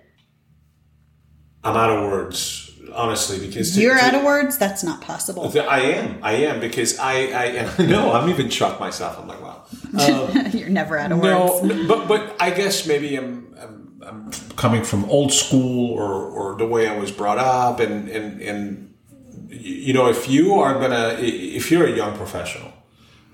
I'm 1.62 1.76
out 1.76 1.90
of 1.90 2.10
words, 2.10 2.70
honestly, 2.94 3.38
because 3.46 3.74
to- 3.74 3.82
You're 3.82 3.98
to- 3.98 4.02
out 4.02 4.14
of 4.14 4.24
words, 4.24 4.56
that's 4.56 4.82
not 4.82 5.02
possible. 5.02 5.52
I 5.68 5.80
am. 5.80 6.20
I 6.22 6.32
am 6.48 6.60
because 6.60 6.98
I. 6.98 7.68
I 7.78 7.82
no, 7.84 8.12
I'm 8.12 8.30
even 8.30 8.48
shocked 8.48 8.80
myself. 8.80 9.18
I'm 9.18 9.28
like, 9.28 9.42
wow. 9.42 9.64
Um, 9.98 10.46
you're 10.54 10.70
never 10.70 10.96
out 10.96 11.12
of 11.12 11.18
words. 11.20 11.62
No, 11.64 11.86
but 11.86 12.08
but 12.08 12.34
I 12.40 12.48
guess 12.50 12.86
maybe 12.86 13.16
I'm, 13.16 13.54
I'm, 13.60 14.00
I'm 14.06 14.30
coming 14.56 14.84
from 14.84 15.04
old 15.10 15.30
school 15.32 15.92
or 15.92 16.14
or 16.14 16.56
the 16.56 16.66
way 16.66 16.88
I 16.88 16.96
was 16.98 17.10
brought 17.10 17.38
up, 17.38 17.78
and 17.80 18.08
and 18.08 18.40
and 18.40 18.94
you 19.50 19.92
know, 19.92 20.08
if 20.08 20.30
you 20.30 20.54
are 20.54 20.80
gonna, 20.80 21.16
if 21.20 21.70
you're 21.70 21.86
a 21.86 21.94
young 21.94 22.16
professional, 22.16 22.72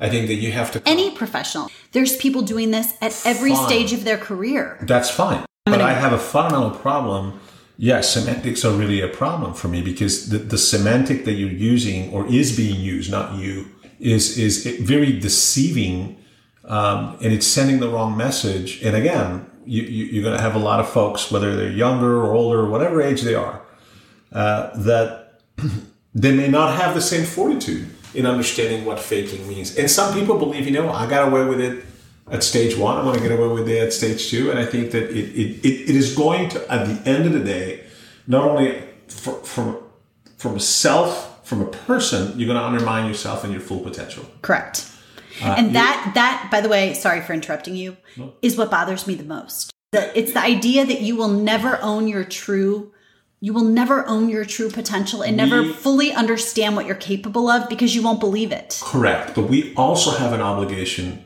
I 0.00 0.08
think 0.08 0.28
that 0.28 0.36
you 0.36 0.52
have 0.52 0.72
to. 0.72 0.82
Any 0.86 1.10
professional. 1.10 1.70
There's 1.92 2.16
people 2.16 2.42
doing 2.42 2.70
this 2.70 2.94
at 3.00 3.20
every 3.24 3.52
Fine. 3.52 3.68
stage 3.68 3.92
of 3.92 4.04
their 4.04 4.18
career. 4.18 4.78
That's 4.82 5.10
fine, 5.10 5.44
but 5.66 5.80
I 5.80 5.92
have 5.92 6.12
a 6.12 6.18
fundamental 6.18 6.70
problem 6.70 7.40
yeah, 7.82 8.02
semantics 8.02 8.62
are 8.62 8.72
really 8.72 9.00
a 9.00 9.08
problem 9.08 9.54
for 9.54 9.68
me 9.68 9.80
because 9.80 10.28
the, 10.28 10.36
the 10.36 10.58
semantic 10.58 11.24
that 11.24 11.32
you're 11.32 11.48
using 11.48 12.12
or 12.12 12.26
is 12.26 12.54
being 12.54 12.78
used, 12.78 13.10
not 13.10 13.38
you, 13.38 13.70
is 13.98 14.36
is 14.36 14.66
very 14.82 15.18
deceiving, 15.18 16.22
um, 16.66 17.16
and 17.22 17.32
it's 17.32 17.46
sending 17.46 17.80
the 17.80 17.88
wrong 17.88 18.18
message. 18.18 18.82
And 18.82 18.94
again, 18.94 19.46
you, 19.64 19.82
you, 19.84 20.20
are 20.20 20.24
going 20.24 20.36
to 20.36 20.42
have 20.42 20.54
a 20.54 20.58
lot 20.58 20.80
of 20.80 20.90
folks, 20.90 21.30
whether 21.30 21.56
they're 21.56 21.72
younger 21.72 22.20
or 22.22 22.34
older, 22.34 22.60
or 22.60 22.68
whatever 22.68 23.00
age 23.00 23.22
they 23.22 23.34
are, 23.34 23.62
uh, 24.30 24.76
that 24.76 25.40
they 26.14 26.36
may 26.36 26.48
not 26.48 26.78
have 26.78 26.94
the 26.94 27.00
same 27.00 27.24
fortitude 27.24 27.88
in 28.14 28.26
understanding 28.26 28.84
what 28.84 28.98
faking 28.98 29.46
means. 29.48 29.76
And 29.76 29.90
some 29.90 30.14
people 30.14 30.38
believe, 30.38 30.66
you 30.66 30.72
know, 30.72 30.90
I 30.90 31.08
got 31.08 31.28
away 31.28 31.44
with 31.44 31.60
it 31.60 31.84
at 32.30 32.42
stage 32.42 32.76
one. 32.76 32.96
I'm 32.96 33.04
going 33.04 33.16
to 33.16 33.22
get 33.22 33.36
away 33.38 33.48
with 33.52 33.68
it 33.68 33.78
at 33.78 33.92
stage 33.92 34.28
two. 34.28 34.50
And 34.50 34.58
I 34.58 34.64
think 34.64 34.92
that 34.92 35.10
it, 35.10 35.28
it, 35.34 35.64
it, 35.64 35.96
is 35.96 36.14
going 36.14 36.48
to, 36.50 36.72
at 36.72 36.86
the 36.86 37.10
end 37.10 37.26
of 37.26 37.32
the 37.32 37.40
day, 37.40 37.84
not 38.26 38.44
only 38.48 38.82
for, 39.08 39.34
from, 39.44 39.78
from 40.36 40.56
a 40.56 40.60
self, 40.60 41.46
from 41.46 41.62
a 41.62 41.66
person, 41.66 42.38
you're 42.38 42.46
going 42.46 42.58
to 42.58 42.64
undermine 42.64 43.06
yourself 43.06 43.44
and 43.44 43.52
your 43.52 43.62
full 43.62 43.80
potential. 43.80 44.24
Correct. 44.42 44.86
Uh, 45.42 45.54
and 45.56 45.74
that, 45.74 46.12
that, 46.14 46.48
by 46.50 46.60
the 46.60 46.68
way, 46.68 46.94
sorry 46.94 47.20
for 47.20 47.32
interrupting 47.32 47.74
you, 47.74 47.96
no. 48.16 48.32
is 48.42 48.56
what 48.56 48.70
bothers 48.70 49.06
me 49.06 49.14
the 49.14 49.24
most. 49.24 49.70
The, 49.92 50.16
it's 50.16 50.32
the 50.32 50.40
idea 50.40 50.84
that 50.84 51.00
you 51.00 51.16
will 51.16 51.28
never 51.28 51.80
own 51.82 52.06
your 52.06 52.24
true 52.24 52.92
you 53.40 53.54
will 53.54 53.64
never 53.64 54.06
own 54.06 54.28
your 54.28 54.44
true 54.44 54.68
potential 54.68 55.22
and 55.22 55.36
never 55.36 55.64
fully 55.64 56.12
understand 56.12 56.76
what 56.76 56.84
you're 56.84 56.94
capable 56.94 57.48
of 57.48 57.68
because 57.70 57.94
you 57.94 58.02
won't 58.02 58.20
believe 58.20 58.52
it. 58.52 58.78
Correct. 58.82 59.34
But 59.34 59.48
we 59.48 59.74
also 59.76 60.10
have 60.10 60.34
an 60.34 60.42
obligation 60.42 61.24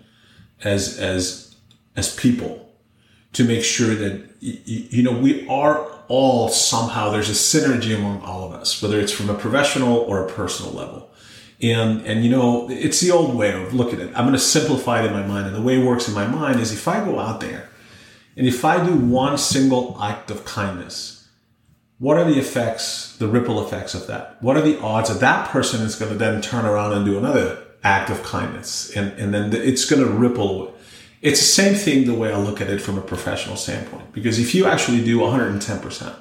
as 0.62 0.98
as 0.98 1.56
as 1.96 2.14
people 2.14 2.72
to 3.32 3.44
make 3.44 3.64
sure 3.64 3.94
that 3.94 4.28
you 4.40 5.02
know 5.02 5.12
we 5.12 5.46
are 5.48 5.86
all 6.08 6.48
somehow 6.48 7.10
there's 7.10 7.30
a 7.30 7.32
synergy 7.32 7.96
among 7.96 8.20
all 8.22 8.46
of 8.46 8.52
us 8.52 8.82
whether 8.82 9.00
it's 9.00 9.12
from 9.12 9.30
a 9.30 9.34
professional 9.34 9.98
or 9.98 10.24
a 10.24 10.30
personal 10.30 10.72
level 10.72 11.10
and 11.62 12.04
and 12.06 12.24
you 12.24 12.30
know 12.30 12.68
it's 12.70 13.00
the 13.00 13.10
old 13.10 13.34
way 13.34 13.52
of 13.52 13.72
looking 13.72 14.00
at 14.00 14.08
it 14.08 14.12
i'm 14.14 14.24
going 14.24 14.32
to 14.32 14.38
simplify 14.38 15.02
it 15.02 15.06
in 15.06 15.12
my 15.12 15.26
mind 15.26 15.46
and 15.46 15.54
the 15.54 15.62
way 15.62 15.80
it 15.80 15.84
works 15.84 16.06
in 16.08 16.14
my 16.14 16.26
mind 16.26 16.60
is 16.60 16.72
if 16.72 16.86
i 16.86 17.02
go 17.04 17.18
out 17.18 17.40
there 17.40 17.70
and 18.36 18.46
if 18.46 18.64
i 18.64 18.84
do 18.84 18.94
one 18.94 19.38
single 19.38 19.96
act 20.00 20.30
of 20.30 20.44
kindness 20.44 21.13
what 21.98 22.16
are 22.16 22.24
the 22.24 22.38
effects 22.38 23.16
the 23.18 23.28
ripple 23.28 23.64
effects 23.64 23.94
of 23.94 24.06
that 24.06 24.36
what 24.42 24.56
are 24.56 24.62
the 24.62 24.78
odds 24.80 25.08
that 25.08 25.20
that 25.20 25.48
person 25.48 25.82
is 25.82 25.96
going 25.96 26.10
to 26.10 26.18
then 26.18 26.42
turn 26.42 26.64
around 26.64 26.92
and 26.92 27.04
do 27.04 27.16
another 27.18 27.64
act 27.84 28.10
of 28.10 28.22
kindness. 28.22 28.90
And, 28.96 29.12
and 29.18 29.32
then 29.32 29.52
it's 29.52 29.84
going 29.84 30.02
to 30.02 30.10
ripple. 30.10 30.74
It's 31.20 31.40
the 31.40 31.46
same 31.46 31.74
thing 31.74 32.06
the 32.06 32.14
way 32.14 32.32
I 32.32 32.38
look 32.38 32.60
at 32.60 32.68
it 32.68 32.80
from 32.80 32.98
a 32.98 33.02
professional 33.02 33.56
standpoint. 33.56 34.12
Because 34.12 34.38
if 34.38 34.54
you 34.54 34.66
actually 34.66 35.04
do 35.04 35.20
110% 35.20 36.16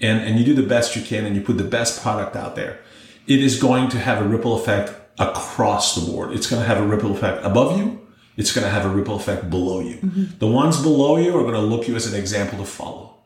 and, 0.00 0.20
and 0.22 0.38
you 0.38 0.44
do 0.44 0.54
the 0.54 0.66
best 0.66 0.96
you 0.96 1.02
can 1.02 1.26
and 1.26 1.36
you 1.36 1.42
put 1.42 1.58
the 1.58 1.64
best 1.64 2.00
product 2.00 2.36
out 2.36 2.54
there, 2.54 2.80
it 3.26 3.40
is 3.40 3.60
going 3.60 3.88
to 3.90 3.98
have 3.98 4.24
a 4.24 4.26
ripple 4.26 4.56
effect 4.56 4.92
across 5.18 5.96
the 5.96 6.10
board. 6.10 6.32
It's 6.32 6.48
going 6.48 6.62
to 6.62 6.68
have 6.68 6.78
a 6.78 6.86
ripple 6.86 7.10
effect 7.14 7.44
above 7.44 7.76
you. 7.76 8.06
It's 8.36 8.54
going 8.54 8.64
to 8.64 8.70
have 8.70 8.86
a 8.86 8.88
ripple 8.88 9.16
effect 9.16 9.50
below 9.50 9.80
you. 9.80 9.96
Mm-hmm. 9.96 10.38
The 10.38 10.46
ones 10.46 10.80
below 10.80 11.16
you 11.16 11.36
are 11.36 11.42
going 11.42 11.54
to 11.54 11.60
look 11.60 11.88
you 11.88 11.96
as 11.96 12.06
an 12.12 12.18
example 12.18 12.58
to 12.58 12.64
follow. 12.64 13.17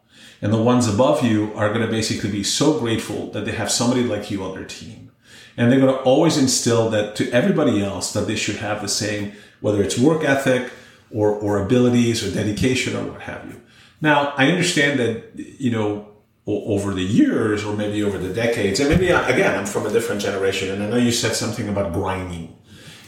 And 0.43 0.53
the 0.53 0.61
ones 0.61 0.89
above 0.89 1.25
you 1.25 1.53
are 1.55 1.69
going 1.69 1.87
to 1.87 1.91
basically 1.91 2.31
be 2.31 2.43
so 2.43 2.79
grateful 2.81 3.31
that 3.31 3.45
they 3.45 3.53
have 3.53 3.71
somebody 3.71 4.03
like 4.03 4.31
you 4.31 4.43
on 4.43 4.55
their 4.55 4.65
team. 4.65 5.13
And 5.57 5.71
they're 5.71 5.81
going 5.81 5.95
to 5.95 6.03
always 6.03 6.37
instill 6.37 6.91
that 6.91 7.15
to 7.17 7.31
everybody 7.31 7.83
else 7.83 8.13
that 8.13 8.27
they 8.27 8.37
should 8.37 8.57
have 8.57 8.83
the 8.83 8.89
same, 8.89 9.33
whether 9.61 9.83
it's 9.83 9.99
work 9.99 10.25
ethic 10.25 10.73
or, 11.11 11.31
or 11.31 11.63
abilities 11.63 12.27
or 12.27 12.35
dedication 12.35 12.97
or 12.97 13.05
what 13.05 13.23
have 13.23 13.47
you. 13.47 13.61
Now, 14.01 14.35
I 14.37 14.49
understand 14.49 14.99
that, 14.99 15.31
you 15.37 15.71
know, 15.71 16.09
over 16.45 16.93
the 16.93 17.05
years 17.05 17.65
or 17.65 17.77
maybe 17.77 18.03
over 18.03 18.19
the 18.19 18.35
decades, 18.35 18.81
and 18.81 18.89
maybe 18.89 19.13
uh, 19.13 19.25
again, 19.33 19.57
I'm 19.57 19.67
from 19.67 19.87
a 19.87 19.93
different 19.93 20.21
generation, 20.21 20.73
and 20.73 20.83
I 20.83 20.89
know 20.89 20.97
you 20.97 21.13
said 21.13 21.37
something 21.37 21.69
about 21.69 21.93
grinding, 21.93 22.57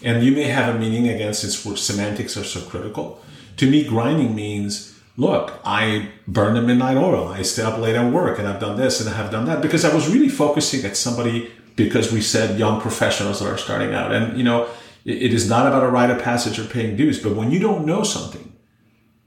and 0.04 0.22
you 0.22 0.30
may 0.30 0.44
have 0.44 0.72
a 0.72 0.78
meaning 0.78 1.08
against 1.08 1.42
its 1.42 1.56
semantics 1.80 2.36
are 2.36 2.44
so 2.44 2.60
critical. 2.60 3.20
To 3.56 3.68
me, 3.68 3.82
grinding 3.82 4.36
means, 4.36 4.93
look, 5.16 5.60
I 5.64 6.10
burn 6.26 6.54
the 6.54 6.62
midnight 6.62 6.96
oil, 6.96 7.28
I 7.28 7.42
stay 7.42 7.62
up 7.62 7.78
late 7.78 7.96
at 7.96 8.12
work, 8.12 8.38
and 8.38 8.48
I've 8.48 8.60
done 8.60 8.76
this 8.76 9.00
and 9.00 9.08
I 9.08 9.14
have 9.14 9.30
done 9.30 9.46
that 9.46 9.62
because 9.62 9.84
I 9.84 9.94
was 9.94 10.08
really 10.08 10.28
focusing 10.28 10.84
at 10.84 10.96
somebody 10.96 11.50
because 11.76 12.12
we 12.12 12.20
said 12.20 12.58
young 12.58 12.80
professionals 12.80 13.40
that 13.40 13.48
are 13.48 13.58
starting 13.58 13.94
out. 13.94 14.12
And, 14.12 14.36
you 14.36 14.44
know, 14.44 14.68
it, 15.04 15.34
is 15.34 15.48
not 15.48 15.66
about 15.66 15.82
a 15.82 15.88
rite 15.88 16.10
of 16.10 16.22
passage 16.22 16.58
or 16.58 16.64
paying 16.64 16.96
dues, 16.96 17.22
but 17.22 17.34
when 17.34 17.50
you 17.50 17.58
don't 17.58 17.84
know 17.84 18.02
something, 18.02 18.52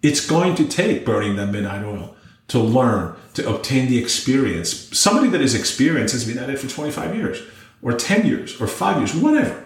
it's 0.01 0.25
going 0.25 0.55
to 0.55 0.67
take 0.67 1.05
burning 1.05 1.35
that 1.35 1.47
midnight 1.47 1.83
oil 1.83 2.15
to 2.49 2.59
learn, 2.59 3.15
to 3.33 3.47
obtain 3.47 3.87
the 3.87 3.97
experience. 3.97 4.97
Somebody 4.97 5.29
that 5.29 5.41
is 5.41 5.53
experienced 5.53 6.13
has 6.13 6.25
been 6.25 6.37
at 6.37 6.49
it 6.49 6.59
for 6.59 6.67
25 6.67 7.15
years 7.15 7.41
or 7.81 7.93
10 7.93 8.25
years 8.25 8.59
or 8.61 8.67
five 8.67 8.97
years, 8.97 9.13
whatever. 9.13 9.65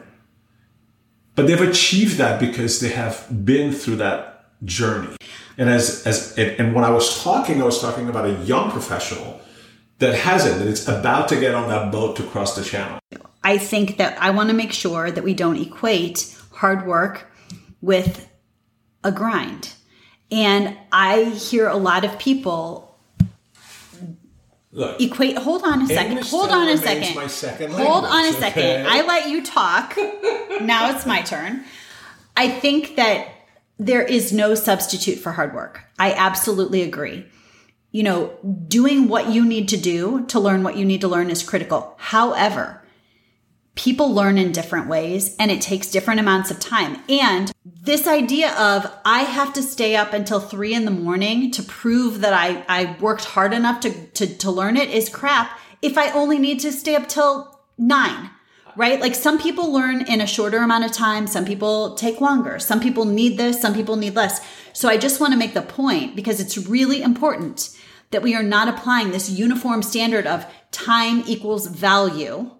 But 1.36 1.48
they've 1.48 1.62
achieved 1.62 2.18
that 2.18 2.40
because 2.40 2.80
they 2.80 2.90
have 2.90 3.46
been 3.46 3.72
through 3.72 3.98
that 3.98 4.52
journey. 4.66 5.16
And 5.62 5.70
as, 5.70 6.08
as, 6.08 6.36
and 6.40 6.74
when 6.74 6.84
I 6.84 6.90
was 6.90 7.24
talking, 7.24 7.62
I 7.62 7.66
was 7.66 7.80
talking 7.80 8.10
about 8.10 8.26
a 8.26 8.34
young 8.46 8.72
professional 8.72 9.40
that 10.00 10.16
hasn't, 10.16 10.58
that 10.58 10.68
it's 10.68 10.88
about 10.88 11.28
to 11.28 11.40
get 11.40 11.54
on 11.54 11.70
that 11.70 11.92
boat 11.92 12.16
to 12.16 12.24
cross 12.24 12.56
the 12.56 12.64
channel? 12.64 12.98
I 13.44 13.60
think 13.60 13.98
that 13.98 14.20
I 14.20 14.32
want 14.32 14.50
to 14.50 14.56
make 14.56 14.74
sure 14.74 15.12
that 15.12 15.24
we 15.24 15.36
don't 15.36 15.58
equate 15.58 16.36
hard 16.52 16.88
work 16.88 17.32
with 17.80 18.28
a 19.04 19.12
grind. 19.12 19.74
And 20.32 20.76
I 20.92 21.26
hear 21.26 21.68
a 21.68 21.78
lot 21.78 22.06
of 22.06 22.18
people 22.18 22.98
Look, 24.72 25.00
equate 25.00 25.38
hold 25.38 25.62
on 25.64 25.84
a 25.84 25.88
second 25.88 26.24
hold 26.24 26.50
on 26.50 26.70
a 26.70 26.78
second, 26.78 27.30
second 27.30 27.74
hold 27.74 28.06
on 28.06 28.26
a 28.26 28.32
second 28.32 28.64
okay. 28.64 28.86
i 28.88 29.02
let 29.02 29.28
you 29.28 29.44
talk 29.44 29.98
now 30.62 30.96
it's 30.96 31.06
my 31.06 31.22
turn 31.24 31.66
i 32.38 32.50
think 32.50 32.96
that 32.96 33.28
there 33.86 34.04
is 34.04 34.32
no 34.32 34.56
substitute 34.56 35.20
for 35.20 35.32
hard 35.34 35.54
work 35.54 35.86
i 36.00 36.14
absolutely 36.14 36.82
agree 36.82 37.26
you 37.92 38.04
know, 38.04 38.38
doing 38.68 39.08
what 39.08 39.30
you 39.30 39.46
need 39.46 39.68
to 39.70 39.78
do 39.78 40.26
to 40.28 40.40
learn 40.40 40.64
what 40.64 40.78
you 40.78 40.86
need 40.86 41.02
to 41.02 41.08
learn 41.08 41.30
is 41.30 41.44
critical. 41.44 41.96
However, 41.98 42.82
people 43.76 44.14
learn 44.14 44.38
in 44.38 44.52
different 44.52 44.88
ways 44.88 45.36
and 45.38 45.52
it 45.52 45.62
takes 45.62 45.92
different 45.92 46.20
amounts 46.20 46.52
of 46.52 46.60
time. 46.60 47.02
And 47.10 47.52
this 47.66 48.08
idea 48.08 48.54
of 48.54 48.92
I 49.04 49.20
have 49.24 49.54
to 49.54 49.64
stay 49.64 49.96
up 49.96 50.14
until 50.14 50.40
three 50.40 50.74
in 50.74 50.86
the 50.86 50.92
morning 50.92 51.52
to 51.52 51.64
prove 51.64 52.22
that 52.22 52.34
I, 52.34 52.64
I 52.70 52.98
worked 53.00 53.26
hard 53.26 53.54
enough 53.54 53.82
to, 53.82 54.08
to, 54.08 54.38
to 54.38 54.52
learn 54.52 54.78
it 54.78 54.90
is 54.90 55.10
crap 55.10 55.60
if 55.82 55.98
I 55.98 56.12
only 56.12 56.40
need 56.40 56.60
to 56.62 56.72
stay 56.72 56.96
up 56.96 57.10
till 57.10 57.60
nine 57.78 58.30
right? 58.76 59.00
Like 59.00 59.16
some 59.16 59.40
people 59.40 59.72
learn 59.72 60.02
in 60.02 60.22
a 60.22 60.28
shorter 60.28 60.60
amount 60.60 60.86
of 60.86 60.92
time, 60.92 61.28
some 61.28 61.46
people 61.46 61.96
take 61.96 62.22
longer, 62.22 62.60
some 62.60 62.80
people 62.80 63.06
need 63.06 63.38
this, 63.38 63.62
some 63.62 63.74
people 63.74 63.96
need 63.96 64.16
less. 64.16 64.46
So 64.74 64.90
I 64.90 64.98
just 64.98 65.20
want 65.20 65.34
to 65.34 65.38
make 65.38 65.54
the 65.54 65.62
point 65.62 66.16
because 66.16 66.40
it's 66.40 66.58
really 66.58 67.02
important 67.02 67.78
that 68.12 68.22
we 68.22 68.36
are 68.36 68.44
not 68.44 68.68
applying 68.68 69.12
this 69.12 69.30
uniform 69.30 69.82
standard 69.82 70.28
of 70.28 70.46
time 70.72 71.24
equals 71.26 71.68
value 71.68 72.52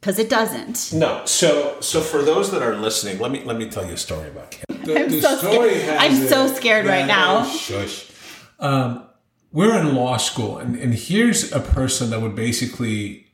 because 0.00 0.18
it 0.18 0.30
doesn't. 0.30 0.92
No. 0.92 1.22
So 1.24 1.80
so 1.80 2.00
for 2.00 2.22
those 2.22 2.50
that 2.52 2.62
are 2.62 2.76
listening, 2.76 3.18
let 3.18 3.30
me 3.30 3.42
let 3.44 3.56
me 3.56 3.68
tell 3.68 3.86
you 3.86 3.94
a 3.94 3.96
story 3.96 4.28
about 4.28 4.50
Kim. 4.50 4.84
The, 4.84 4.98
I'm, 5.00 5.10
the 5.10 5.20
so 5.20 5.36
scared. 5.38 5.88
I'm 5.98 6.16
so 6.16 6.46
scared 6.46 6.86
right 6.86 7.06
now. 7.06 7.44
Shush. 7.44 8.10
Um, 8.58 9.04
we're 9.50 9.78
in 9.78 9.94
law 9.94 10.18
school, 10.18 10.58
and, 10.58 10.76
and 10.76 10.94
here's 10.94 11.52
a 11.52 11.60
person 11.60 12.10
that 12.10 12.20
would 12.20 12.34
basically 12.34 13.27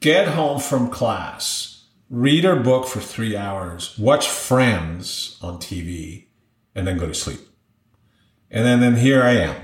get 0.00 0.28
home 0.28 0.60
from 0.60 0.90
class, 0.90 1.84
read 2.08 2.44
her 2.44 2.56
book 2.56 2.86
for 2.86 3.00
three 3.00 3.36
hours, 3.36 3.98
watch 3.98 4.28
Friends 4.28 5.38
on 5.40 5.58
TV, 5.58 6.26
and 6.74 6.86
then 6.86 6.98
go 6.98 7.06
to 7.06 7.14
sleep. 7.14 7.40
And 8.50 8.66
then, 8.66 8.80
then 8.80 8.96
here 8.96 9.22
I 9.22 9.32
am 9.32 9.56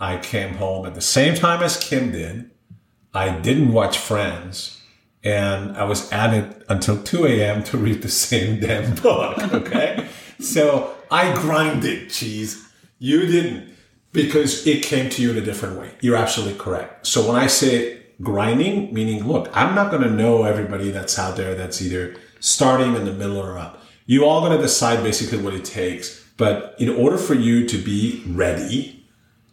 I 0.00 0.16
came 0.16 0.54
home 0.54 0.86
at 0.86 0.94
the 0.94 1.02
same 1.02 1.34
time 1.34 1.62
as 1.62 1.76
Kim 1.76 2.10
did. 2.10 2.50
I 3.12 3.38
didn't 3.38 3.72
watch 3.72 3.98
Friends, 3.98 4.80
and 5.22 5.76
I 5.76 5.84
was 5.84 6.10
at 6.10 6.32
it 6.32 6.62
until 6.70 7.02
2 7.02 7.26
a.m. 7.26 7.62
to 7.64 7.76
read 7.76 8.00
the 8.00 8.08
same 8.08 8.58
damn 8.60 8.94
book. 8.96 9.38
Okay. 9.52 10.08
so 10.38 10.94
I 11.10 11.34
grinded, 11.34 12.08
cheese. 12.08 12.66
You 12.98 13.26
didn't 13.26 13.74
because 14.12 14.66
it 14.66 14.82
came 14.82 15.10
to 15.10 15.22
you 15.22 15.32
in 15.32 15.36
a 15.36 15.42
different 15.42 15.78
way. 15.78 15.92
You're 16.00 16.16
absolutely 16.16 16.58
correct. 16.58 17.06
So 17.06 17.26
when 17.26 17.36
I 17.36 17.46
say 17.46 17.99
grinding, 18.22 18.92
meaning, 18.92 19.26
look, 19.26 19.48
I'm 19.54 19.74
not 19.74 19.90
going 19.90 20.02
to 20.02 20.10
know 20.10 20.44
everybody 20.44 20.90
that's 20.90 21.18
out 21.18 21.36
there 21.36 21.54
that's 21.54 21.80
either 21.80 22.16
starting 22.40 22.94
in 22.94 23.04
the 23.04 23.12
middle 23.12 23.38
or 23.38 23.58
up. 23.58 23.82
You 24.06 24.24
all 24.24 24.40
going 24.40 24.56
to 24.56 24.62
decide 24.62 25.02
basically 25.02 25.38
what 25.38 25.54
it 25.54 25.64
takes. 25.64 26.24
But 26.36 26.74
in 26.78 26.88
order 26.88 27.18
for 27.18 27.34
you 27.34 27.66
to 27.68 27.78
be 27.78 28.22
ready, 28.26 29.04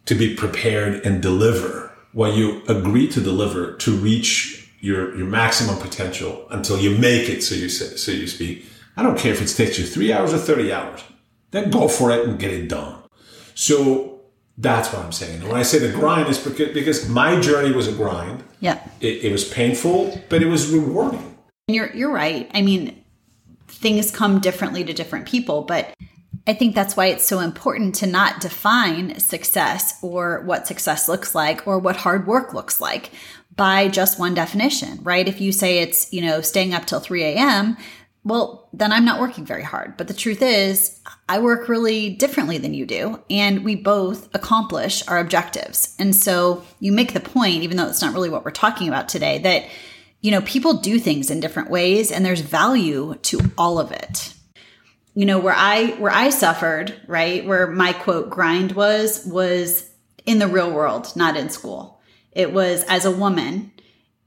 to 0.06 0.14
be 0.14 0.34
prepared 0.34 1.04
and 1.04 1.20
deliver 1.20 1.92
what 2.12 2.34
you 2.34 2.62
agree 2.66 3.06
to 3.08 3.20
deliver 3.20 3.76
to 3.76 3.96
reach 3.96 4.70
your, 4.80 5.14
your 5.16 5.26
maximum 5.26 5.76
potential 5.78 6.46
until 6.50 6.78
you 6.78 6.96
make 6.96 7.28
it, 7.28 7.42
so 7.42 7.54
you 7.54 7.68
say, 7.68 7.96
so 7.96 8.10
you 8.10 8.26
speak. 8.26 8.64
I 8.96 9.02
don't 9.02 9.18
care 9.18 9.32
if 9.32 9.42
it 9.42 9.48
takes 9.48 9.78
you 9.78 9.84
three 9.86 10.12
hours 10.12 10.32
or 10.32 10.38
30 10.38 10.72
hours. 10.72 11.04
Then 11.50 11.70
go 11.70 11.88
for 11.88 12.10
it 12.10 12.26
and 12.26 12.38
get 12.38 12.52
it 12.52 12.68
done. 12.68 13.02
So 13.54 14.18
That's 14.60 14.92
what 14.92 15.04
I'm 15.04 15.12
saying. 15.12 15.40
And 15.40 15.48
when 15.48 15.56
I 15.56 15.62
say 15.62 15.78
the 15.78 15.92
grind 15.92 16.28
is 16.28 16.38
because, 16.38 16.74
because 16.74 17.08
my 17.08 17.40
journey 17.40 17.72
was 17.72 17.86
a 17.86 17.92
grind. 17.92 18.42
Yeah. 18.60 18.86
It, 19.00 19.24
it 19.24 19.32
was 19.32 19.44
painful, 19.44 20.20
but 20.28 20.42
it 20.42 20.46
was 20.46 20.70
rewarding. 20.70 21.36
And 21.68 21.74
you're 21.74 21.94
you're 21.94 22.12
right. 22.12 22.50
I 22.54 22.62
mean, 22.62 23.02
things 23.68 24.10
come 24.10 24.40
differently 24.40 24.84
to 24.84 24.92
different 24.92 25.26
people, 25.26 25.62
but 25.62 25.94
I 26.46 26.54
think 26.54 26.74
that's 26.74 26.96
why 26.96 27.06
it's 27.06 27.26
so 27.26 27.40
important 27.40 27.94
to 27.96 28.06
not 28.06 28.40
define 28.40 29.18
success 29.20 29.98
or 30.02 30.42
what 30.46 30.66
success 30.66 31.08
looks 31.08 31.34
like 31.34 31.66
or 31.66 31.78
what 31.78 31.96
hard 31.96 32.26
work 32.26 32.54
looks 32.54 32.80
like 32.80 33.10
by 33.54 33.88
just 33.88 34.18
one 34.18 34.34
definition, 34.34 34.98
right? 35.02 35.28
If 35.28 35.40
you 35.40 35.52
say 35.52 35.80
it's, 35.80 36.10
you 36.12 36.22
know, 36.22 36.40
staying 36.40 36.72
up 36.72 36.86
till 36.86 37.00
3 37.00 37.22
a.m., 37.24 37.76
well, 38.24 38.68
then 38.72 38.92
I'm 38.92 39.04
not 39.04 39.20
working 39.20 39.46
very 39.46 39.62
hard. 39.62 39.96
But 39.96 40.08
the 40.08 40.14
truth 40.14 40.42
is, 40.42 41.00
I 41.28 41.38
work 41.38 41.68
really 41.68 42.10
differently 42.10 42.58
than 42.58 42.74
you 42.74 42.84
do, 42.84 43.22
and 43.30 43.64
we 43.64 43.74
both 43.74 44.34
accomplish 44.34 45.06
our 45.08 45.18
objectives. 45.18 45.94
And 45.98 46.14
so 46.14 46.64
you 46.80 46.92
make 46.92 47.14
the 47.14 47.20
point, 47.20 47.62
even 47.62 47.76
though 47.76 47.88
it's 47.88 48.02
not 48.02 48.14
really 48.14 48.30
what 48.30 48.44
we're 48.44 48.50
talking 48.50 48.88
about 48.88 49.08
today, 49.08 49.38
that, 49.38 49.66
you 50.20 50.30
know, 50.30 50.42
people 50.42 50.74
do 50.74 50.98
things 50.98 51.30
in 51.30 51.40
different 51.40 51.70
ways 51.70 52.10
and 52.10 52.24
there's 52.24 52.40
value 52.40 53.14
to 53.22 53.40
all 53.56 53.78
of 53.78 53.92
it. 53.92 54.34
You 55.14 55.24
know, 55.26 55.38
where 55.38 55.54
I 55.56 55.96
where 55.98 56.12
I 56.12 56.30
suffered, 56.30 56.94
right? 57.08 57.44
Where 57.44 57.66
my 57.66 57.92
quote 57.92 58.30
grind 58.30 58.72
was 58.72 59.26
was 59.26 59.88
in 60.26 60.38
the 60.38 60.46
real 60.46 60.70
world, 60.70 61.12
not 61.16 61.36
in 61.36 61.50
school. 61.50 62.00
It 62.30 62.52
was 62.52 62.84
as 62.84 63.04
a 63.04 63.10
woman 63.10 63.72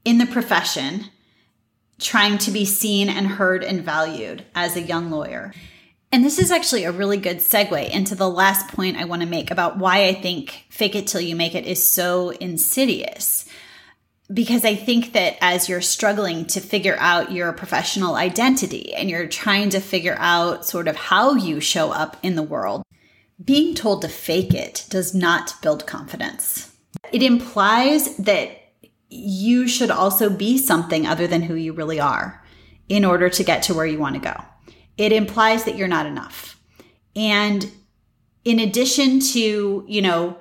in 0.04 0.18
the 0.18 0.26
profession 0.26 1.06
trying 2.02 2.38
to 2.38 2.50
be 2.50 2.64
seen 2.64 3.08
and 3.08 3.26
heard 3.26 3.64
and 3.64 3.82
valued 3.82 4.44
as 4.54 4.76
a 4.76 4.82
young 4.82 5.10
lawyer. 5.10 5.52
And 6.12 6.22
this 6.22 6.38
is 6.38 6.50
actually 6.50 6.84
a 6.84 6.92
really 6.92 7.16
good 7.16 7.38
segue 7.38 7.88
into 7.88 8.14
the 8.14 8.28
last 8.28 8.68
point 8.68 8.98
I 8.98 9.06
want 9.06 9.22
to 9.22 9.28
make 9.28 9.50
about 9.50 9.78
why 9.78 10.04
I 10.04 10.12
think 10.12 10.66
fake 10.68 10.94
it 10.94 11.06
till 11.06 11.22
you 11.22 11.34
make 11.34 11.54
it 11.54 11.66
is 11.66 11.82
so 11.82 12.30
insidious. 12.30 13.46
Because 14.32 14.64
I 14.64 14.74
think 14.74 15.14
that 15.14 15.36
as 15.40 15.68
you're 15.68 15.80
struggling 15.80 16.46
to 16.46 16.60
figure 16.60 16.96
out 16.98 17.32
your 17.32 17.52
professional 17.52 18.14
identity 18.14 18.94
and 18.94 19.08
you're 19.08 19.26
trying 19.26 19.70
to 19.70 19.80
figure 19.80 20.16
out 20.18 20.66
sort 20.66 20.86
of 20.86 20.96
how 20.96 21.34
you 21.34 21.60
show 21.60 21.90
up 21.90 22.18
in 22.22 22.34
the 22.34 22.42
world, 22.42 22.82
being 23.42 23.74
told 23.74 24.02
to 24.02 24.08
fake 24.08 24.54
it 24.54 24.86
does 24.90 25.14
not 25.14 25.54
build 25.62 25.86
confidence. 25.86 26.74
It 27.10 27.22
implies 27.22 28.16
that 28.18 28.61
you 29.12 29.68
should 29.68 29.90
also 29.90 30.30
be 30.30 30.56
something 30.56 31.06
other 31.06 31.26
than 31.26 31.42
who 31.42 31.54
you 31.54 31.74
really 31.74 32.00
are 32.00 32.42
in 32.88 33.04
order 33.04 33.28
to 33.28 33.44
get 33.44 33.62
to 33.64 33.74
where 33.74 33.84
you 33.84 33.98
want 33.98 34.14
to 34.14 34.20
go. 34.20 34.34
It 34.96 35.12
implies 35.12 35.64
that 35.64 35.76
you're 35.76 35.88
not 35.88 36.06
enough. 36.06 36.58
And 37.14 37.70
in 38.44 38.58
addition 38.58 39.20
to, 39.20 39.84
you 39.86 40.02
know, 40.02 40.38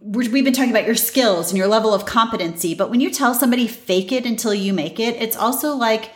we've 0.00 0.44
been 0.44 0.52
talking 0.52 0.70
about 0.70 0.86
your 0.86 0.94
skills 0.94 1.50
and 1.50 1.56
your 1.56 1.66
level 1.68 1.94
of 1.94 2.04
competency, 2.04 2.74
but 2.74 2.90
when 2.90 3.00
you 3.00 3.10
tell 3.10 3.34
somebody 3.34 3.66
fake 3.66 4.12
it 4.12 4.26
until 4.26 4.52
you 4.52 4.74
make 4.74 5.00
it, 5.00 5.16
it's 5.16 5.36
also 5.36 5.74
like, 5.74 6.10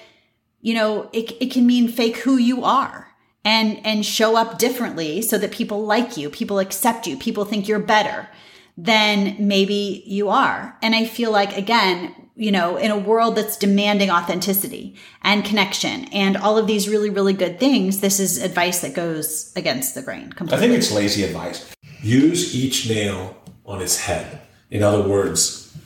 you 0.61 0.75
know, 0.75 1.09
it, 1.13 1.33
it 1.41 1.51
can 1.51 1.67
mean 1.67 1.89
fake 1.89 2.19
who 2.19 2.37
you 2.37 2.63
are 2.63 3.09
and 3.45 3.85
and 3.85 4.07
show 4.07 4.37
up 4.37 4.59
differently 4.59 5.21
so 5.23 5.39
that 5.39 5.51
people 5.51 5.85
like 5.85 6.17
you, 6.17 6.29
people 6.29 6.59
accept 6.59 7.07
you, 7.07 7.17
people 7.17 7.45
think 7.45 7.67
you're 7.67 7.79
better 7.79 8.29
than 8.77 9.37
maybe 9.39 10.03
you 10.07 10.29
are. 10.29 10.77
And 10.83 10.95
I 10.95 11.05
feel 11.05 11.31
like, 11.31 11.57
again, 11.57 12.15
you 12.35 12.51
know, 12.51 12.77
in 12.77 12.91
a 12.91 12.99
world 12.99 13.37
that's 13.37 13.57
demanding 13.57 14.11
authenticity 14.11 14.97
and 15.23 15.45
connection 15.45 16.05
and 16.13 16.37
all 16.37 16.57
of 16.57 16.67
these 16.67 16.89
really, 16.89 17.11
really 17.11 17.35
good 17.35 17.61
things, 17.61 18.01
this 18.01 18.19
is 18.19 18.43
advice 18.43 18.81
that 18.81 18.95
goes 18.95 19.53
against 19.55 19.95
the 19.95 20.03
grain 20.03 20.33
completely. 20.33 20.57
I 20.57 20.61
think 20.61 20.79
it's 20.79 20.91
lazy 20.91 21.25
advice. 21.25 21.71
Use 22.01 22.55
each 22.55 22.89
nail 22.89 23.37
on 23.67 23.83
its 23.83 24.01
head. 24.01 24.41
In 24.71 24.83
other 24.83 25.07
words, 25.07 25.77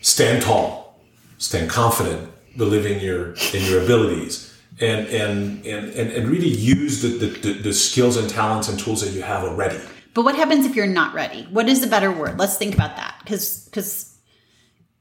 stand 0.00 0.42
tall, 0.42 1.00
stand 1.38 1.70
confident, 1.70 2.28
believe 2.56 2.84
in 2.84 3.00
your 3.00 3.34
in 3.52 3.62
your 3.62 3.82
abilities, 3.82 4.52
and 4.80 5.06
and 5.06 5.64
and 5.64 5.90
and, 5.90 6.10
and 6.10 6.28
really 6.28 6.48
use 6.48 7.00
the, 7.02 7.08
the, 7.08 7.52
the 7.52 7.72
skills 7.72 8.16
and 8.16 8.28
talents 8.28 8.68
and 8.68 8.78
tools 8.78 9.00
that 9.02 9.12
you 9.12 9.22
have 9.22 9.44
already. 9.44 9.80
But 10.14 10.24
what 10.24 10.36
happens 10.36 10.64
if 10.64 10.76
you're 10.76 10.86
not 10.86 11.12
ready? 11.12 11.46
What 11.50 11.68
is 11.68 11.80
the 11.80 11.88
better 11.88 12.10
word? 12.10 12.38
Let's 12.38 12.56
think 12.56 12.74
about 12.74 12.96
that. 12.96 13.16
Because, 13.22 13.64
because, 13.64 14.16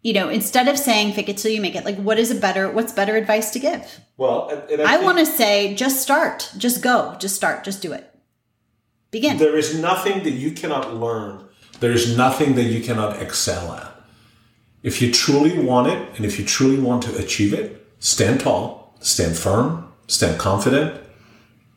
you 0.02 0.14
know, 0.14 0.28
instead 0.28 0.68
of 0.68 0.78
saying 0.78 1.14
fake 1.14 1.30
it 1.30 1.38
till 1.38 1.52
you 1.52 1.62
make 1.62 1.76
it, 1.76 1.86
like 1.86 1.98
what 1.98 2.18
is 2.18 2.32
a 2.32 2.36
better, 2.36 2.70
what's 2.72 2.92
better 2.92 3.16
advice 3.16 3.52
to 3.52 3.60
give? 3.60 4.00
Well, 4.18 4.50
and, 4.50 4.70
and 4.72 4.82
I, 4.82 4.96
I 4.96 5.04
want 5.04 5.20
to 5.20 5.26
say 5.26 5.76
just 5.76 6.02
start, 6.02 6.52
just 6.58 6.82
go, 6.82 7.16
just 7.20 7.36
start, 7.36 7.64
just 7.64 7.82
do 7.82 7.94
it. 7.94 8.10
Begin. 9.12 9.38
There 9.38 9.56
is 9.56 9.80
nothing 9.80 10.24
that 10.24 10.32
you 10.32 10.52
cannot 10.52 10.96
learn. 10.96 11.46
There 11.80 11.92
is 11.92 12.18
nothing 12.18 12.56
that 12.56 12.64
you 12.64 12.82
cannot 12.82 13.22
excel 13.22 13.72
at. 13.74 13.92
If 14.82 15.02
you 15.02 15.12
truly 15.12 15.60
want 15.60 15.88
it 15.88 16.18
and 16.18 16.26
if 16.26 16.40
you 16.40 16.46
truly 16.46 16.80
want 16.80 17.04
to 17.04 17.18
achieve 17.18 17.54
it, 17.54 17.88
stand 18.00 18.42
tall, 18.42 18.96
stand 19.00 19.38
firm, 19.38 19.94
stand 20.08 20.40
confident, 20.40 21.00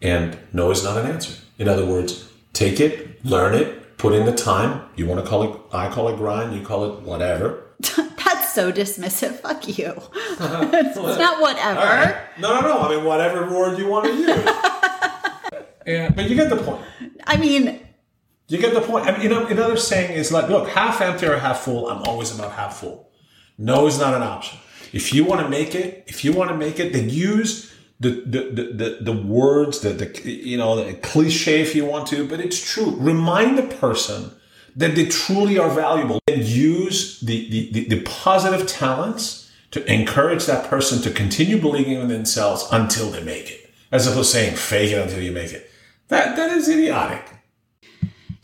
and 0.01 0.39
no 0.53 0.71
is 0.71 0.83
not 0.83 0.97
an 0.97 1.07
answer. 1.07 1.35
In 1.59 1.69
other 1.69 1.85
words, 1.85 2.29
take 2.53 2.81
it, 2.81 3.16
learn 3.27 3.55
it, 3.55 3.99
put 3.99 4.15
in 4.15 4.25
the 4.25 4.33
time. 4.33 4.89
You 4.97 5.07
want 5.07 5.23
to 5.23 5.29
call 5.29 5.43
it, 5.43 5.61
I 5.73 5.91
call 5.91 6.09
it 6.09 6.17
grind, 6.17 6.55
you 6.55 6.65
call 6.65 6.85
it 6.85 7.03
whatever. 7.03 7.65
That's 7.81 8.55
so 8.55 8.73
dismissive. 8.73 9.41
Fuck 9.41 9.67
you. 9.69 9.93
it's, 9.93 10.97
it's 10.97 11.19
not 11.19 11.41
whatever. 11.41 11.81
Right. 11.81 12.17
No, 12.39 12.61
no, 12.61 12.69
no. 12.69 12.79
I 12.79 12.97
mean, 12.97 13.05
whatever 13.05 13.51
word 13.51 13.79
you 13.79 13.87
want 13.89 14.07
to 14.07 14.15
use. 14.15 14.29
yeah, 15.87 16.11
but 16.11 16.29
you 16.31 16.37
get 16.37 16.51
the 16.51 16.57
point. 16.57 16.83
I 17.27 17.37
mean, 17.37 17.81
you 18.49 18.59
get 18.59 18.75
the 18.75 18.81
point. 18.81 19.07
I 19.07 19.13
mean, 19.13 19.23
you 19.23 19.29
know, 19.29 19.47
another 19.47 19.77
saying 19.77 20.13
is 20.13 20.33
like, 20.33 20.49
look, 20.49 20.69
half 20.69 21.01
empty 21.01 21.27
or 21.27 21.37
half 21.37 21.61
full. 21.61 21.89
I'm 21.89 22.03
always 22.05 22.35
about 22.35 22.53
half 22.53 22.79
full. 22.79 23.11
No 23.59 23.87
is 23.87 23.99
not 23.99 24.15
an 24.15 24.23
option. 24.23 24.59
If 24.93 25.13
you 25.13 25.25
want 25.25 25.43
to 25.43 25.49
make 25.49 25.75
it, 25.75 26.05
if 26.07 26.25
you 26.25 26.33
want 26.33 26.51
to 26.51 26.57
make 26.57 26.79
it, 26.79 26.93
then 26.93 27.09
use 27.11 27.75
the, 27.99 28.11
the, 28.11 28.73
the, 28.73 28.99
the, 29.01 29.13
words, 29.13 29.81
the, 29.81 29.91
the, 29.91 30.31
you 30.31 30.59
know, 30.59 30.77
the 30.85 30.95
cliche 30.95 31.63
if 31.63 31.75
you 31.75 31.85
want 31.85 32.07
to, 32.09 32.27
but 32.29 32.41
it's 32.41 32.61
true. 32.61 32.95
Remind 32.97 33.57
the 33.57 33.63
person 33.63 34.33
that 34.77 34.95
they 34.95 35.07
truly 35.07 35.59
are 35.59 35.71
valuable 35.71 36.21
and 36.29 36.43
use 36.43 37.21
the, 37.21 37.49
the, 37.49 37.73
the, 37.73 37.97
the 37.97 38.03
positive 38.03 38.67
talents 38.67 39.51
to 39.71 39.93
encourage 39.93 40.47
that 40.47 40.69
person 40.69 41.01
to 41.03 41.11
continue 41.11 41.61
believing 41.61 41.95
in 41.95 42.09
themselves 42.09 42.67
until 42.71 43.11
they 43.11 43.23
make 43.23 43.51
it, 43.51 43.71
as 43.91 44.07
opposed 44.07 44.33
to 44.33 44.39
saying 44.39 44.57
fake 44.57 44.93
it 44.93 44.99
until 44.99 45.23
you 45.23 45.33
make 45.33 45.53
it. 45.53 45.71
That, 46.09 46.37
that 46.37 46.51
is 46.53 46.69
idiotic. 46.69 47.36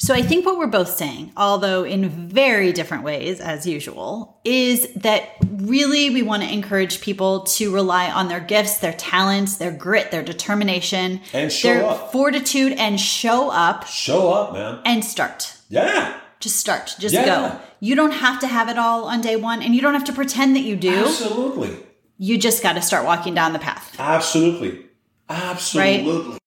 So 0.02 0.12
I 0.14 0.22
think 0.22 0.44
what 0.44 0.58
we're 0.58 0.66
both 0.66 0.96
saying, 0.96 1.30
although 1.36 1.84
in 1.84 2.08
very 2.08 2.72
different 2.72 3.04
ways 3.04 3.38
as 3.38 3.68
usual, 3.68 4.40
is 4.42 4.92
that 4.94 5.36
really 5.48 6.10
we 6.10 6.22
want 6.22 6.42
to 6.42 6.52
encourage 6.52 7.00
people 7.00 7.42
to 7.42 7.72
rely 7.72 8.10
on 8.10 8.26
their 8.26 8.40
gifts, 8.40 8.78
their 8.78 8.94
talents, 8.94 9.58
their 9.58 9.70
grit, 9.70 10.10
their 10.10 10.24
determination, 10.24 11.20
and 11.32 11.52
show 11.52 11.68
their 11.68 11.84
up. 11.84 12.10
fortitude 12.10 12.72
and 12.72 12.98
show 12.98 13.50
up. 13.50 13.86
Show 13.86 14.32
up, 14.32 14.54
man. 14.54 14.80
And 14.84 15.04
start. 15.04 15.56
Yeah. 15.68 16.18
Just 16.40 16.56
start. 16.56 16.96
Just 16.98 17.14
yeah. 17.14 17.24
go. 17.24 17.60
You 17.78 17.94
don't 17.94 18.10
have 18.10 18.40
to 18.40 18.48
have 18.48 18.68
it 18.68 18.78
all 18.78 19.04
on 19.04 19.20
day 19.20 19.36
1 19.36 19.62
and 19.62 19.72
you 19.72 19.80
don't 19.80 19.94
have 19.94 20.06
to 20.06 20.12
pretend 20.12 20.56
that 20.56 20.62
you 20.62 20.74
do. 20.74 21.04
Absolutely. 21.04 21.76
You 22.18 22.38
just 22.38 22.60
got 22.60 22.72
to 22.72 22.82
start 22.82 23.04
walking 23.04 23.34
down 23.34 23.52
the 23.52 23.60
path. 23.60 23.94
Absolutely. 24.00 24.84
Absolutely. 25.28 26.32
Right? 26.32 26.41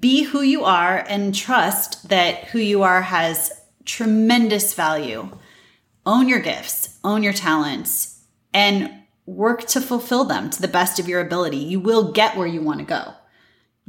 Be 0.00 0.22
who 0.22 0.42
you 0.42 0.64
are 0.64 0.98
and 1.08 1.34
trust 1.34 2.08
that 2.08 2.44
who 2.48 2.58
you 2.58 2.82
are 2.82 3.02
has 3.02 3.52
tremendous 3.84 4.74
value. 4.74 5.30
Own 6.04 6.28
your 6.28 6.40
gifts, 6.40 6.98
own 7.04 7.22
your 7.22 7.32
talents, 7.32 8.22
and 8.52 8.92
work 9.26 9.66
to 9.66 9.80
fulfill 9.80 10.24
them 10.24 10.50
to 10.50 10.60
the 10.60 10.68
best 10.68 10.98
of 10.98 11.08
your 11.08 11.20
ability. 11.20 11.58
You 11.58 11.80
will 11.80 12.12
get 12.12 12.36
where 12.36 12.46
you 12.46 12.62
want 12.62 12.80
to 12.80 12.84
go. 12.84 13.12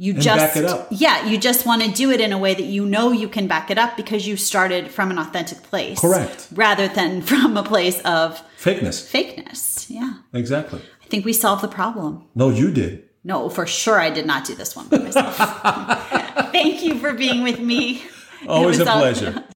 You 0.00 0.14
and 0.14 0.22
just 0.22 0.90
Yeah, 0.90 1.26
you 1.26 1.36
just 1.36 1.66
want 1.66 1.82
to 1.82 1.90
do 1.90 2.10
it 2.10 2.22
in 2.22 2.32
a 2.32 2.38
way 2.38 2.54
that 2.54 2.64
you 2.64 2.86
know 2.86 3.12
you 3.12 3.28
can 3.28 3.46
back 3.46 3.70
it 3.70 3.76
up 3.76 3.98
because 3.98 4.26
you 4.26 4.38
started 4.38 4.90
from 4.90 5.10
an 5.10 5.18
authentic 5.18 5.62
place. 5.62 6.00
Correct. 6.00 6.48
Rather 6.54 6.88
than 6.88 7.20
from 7.30 7.58
a 7.58 7.62
place 7.62 8.00
of 8.00 8.42
fakeness. 8.58 9.06
Fakeness. 9.06 9.90
Yeah. 9.90 10.14
Exactly. 10.32 10.80
I 11.02 11.06
think 11.08 11.26
we 11.26 11.34
solved 11.34 11.62
the 11.62 11.68
problem. 11.68 12.24
No, 12.34 12.48
you 12.48 12.70
did. 12.70 13.09
No, 13.22 13.48
for 13.48 13.66
sure 13.66 14.00
I 14.00 14.10
did 14.10 14.26
not 14.26 14.44
do 14.44 14.54
this 14.54 14.74
one 14.74 14.88
by 14.88 14.98
myself. 14.98 15.36
Thank 16.52 16.82
you 16.82 16.98
for 16.98 17.12
being 17.12 17.42
with 17.42 17.60
me. 17.60 18.02
Always 18.48 18.78
a 18.78 18.84
pleasure. 18.84 19.44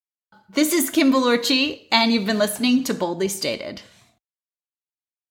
This 0.51 0.73
is 0.73 0.89
Kim 0.89 1.13
Balorci, 1.13 1.89
and 1.91 2.13
you've 2.13 2.27
been 2.27 2.39
listening 2.39 2.85
to 2.85 2.95
Boldly 2.95 3.27
Stated. 3.27 3.83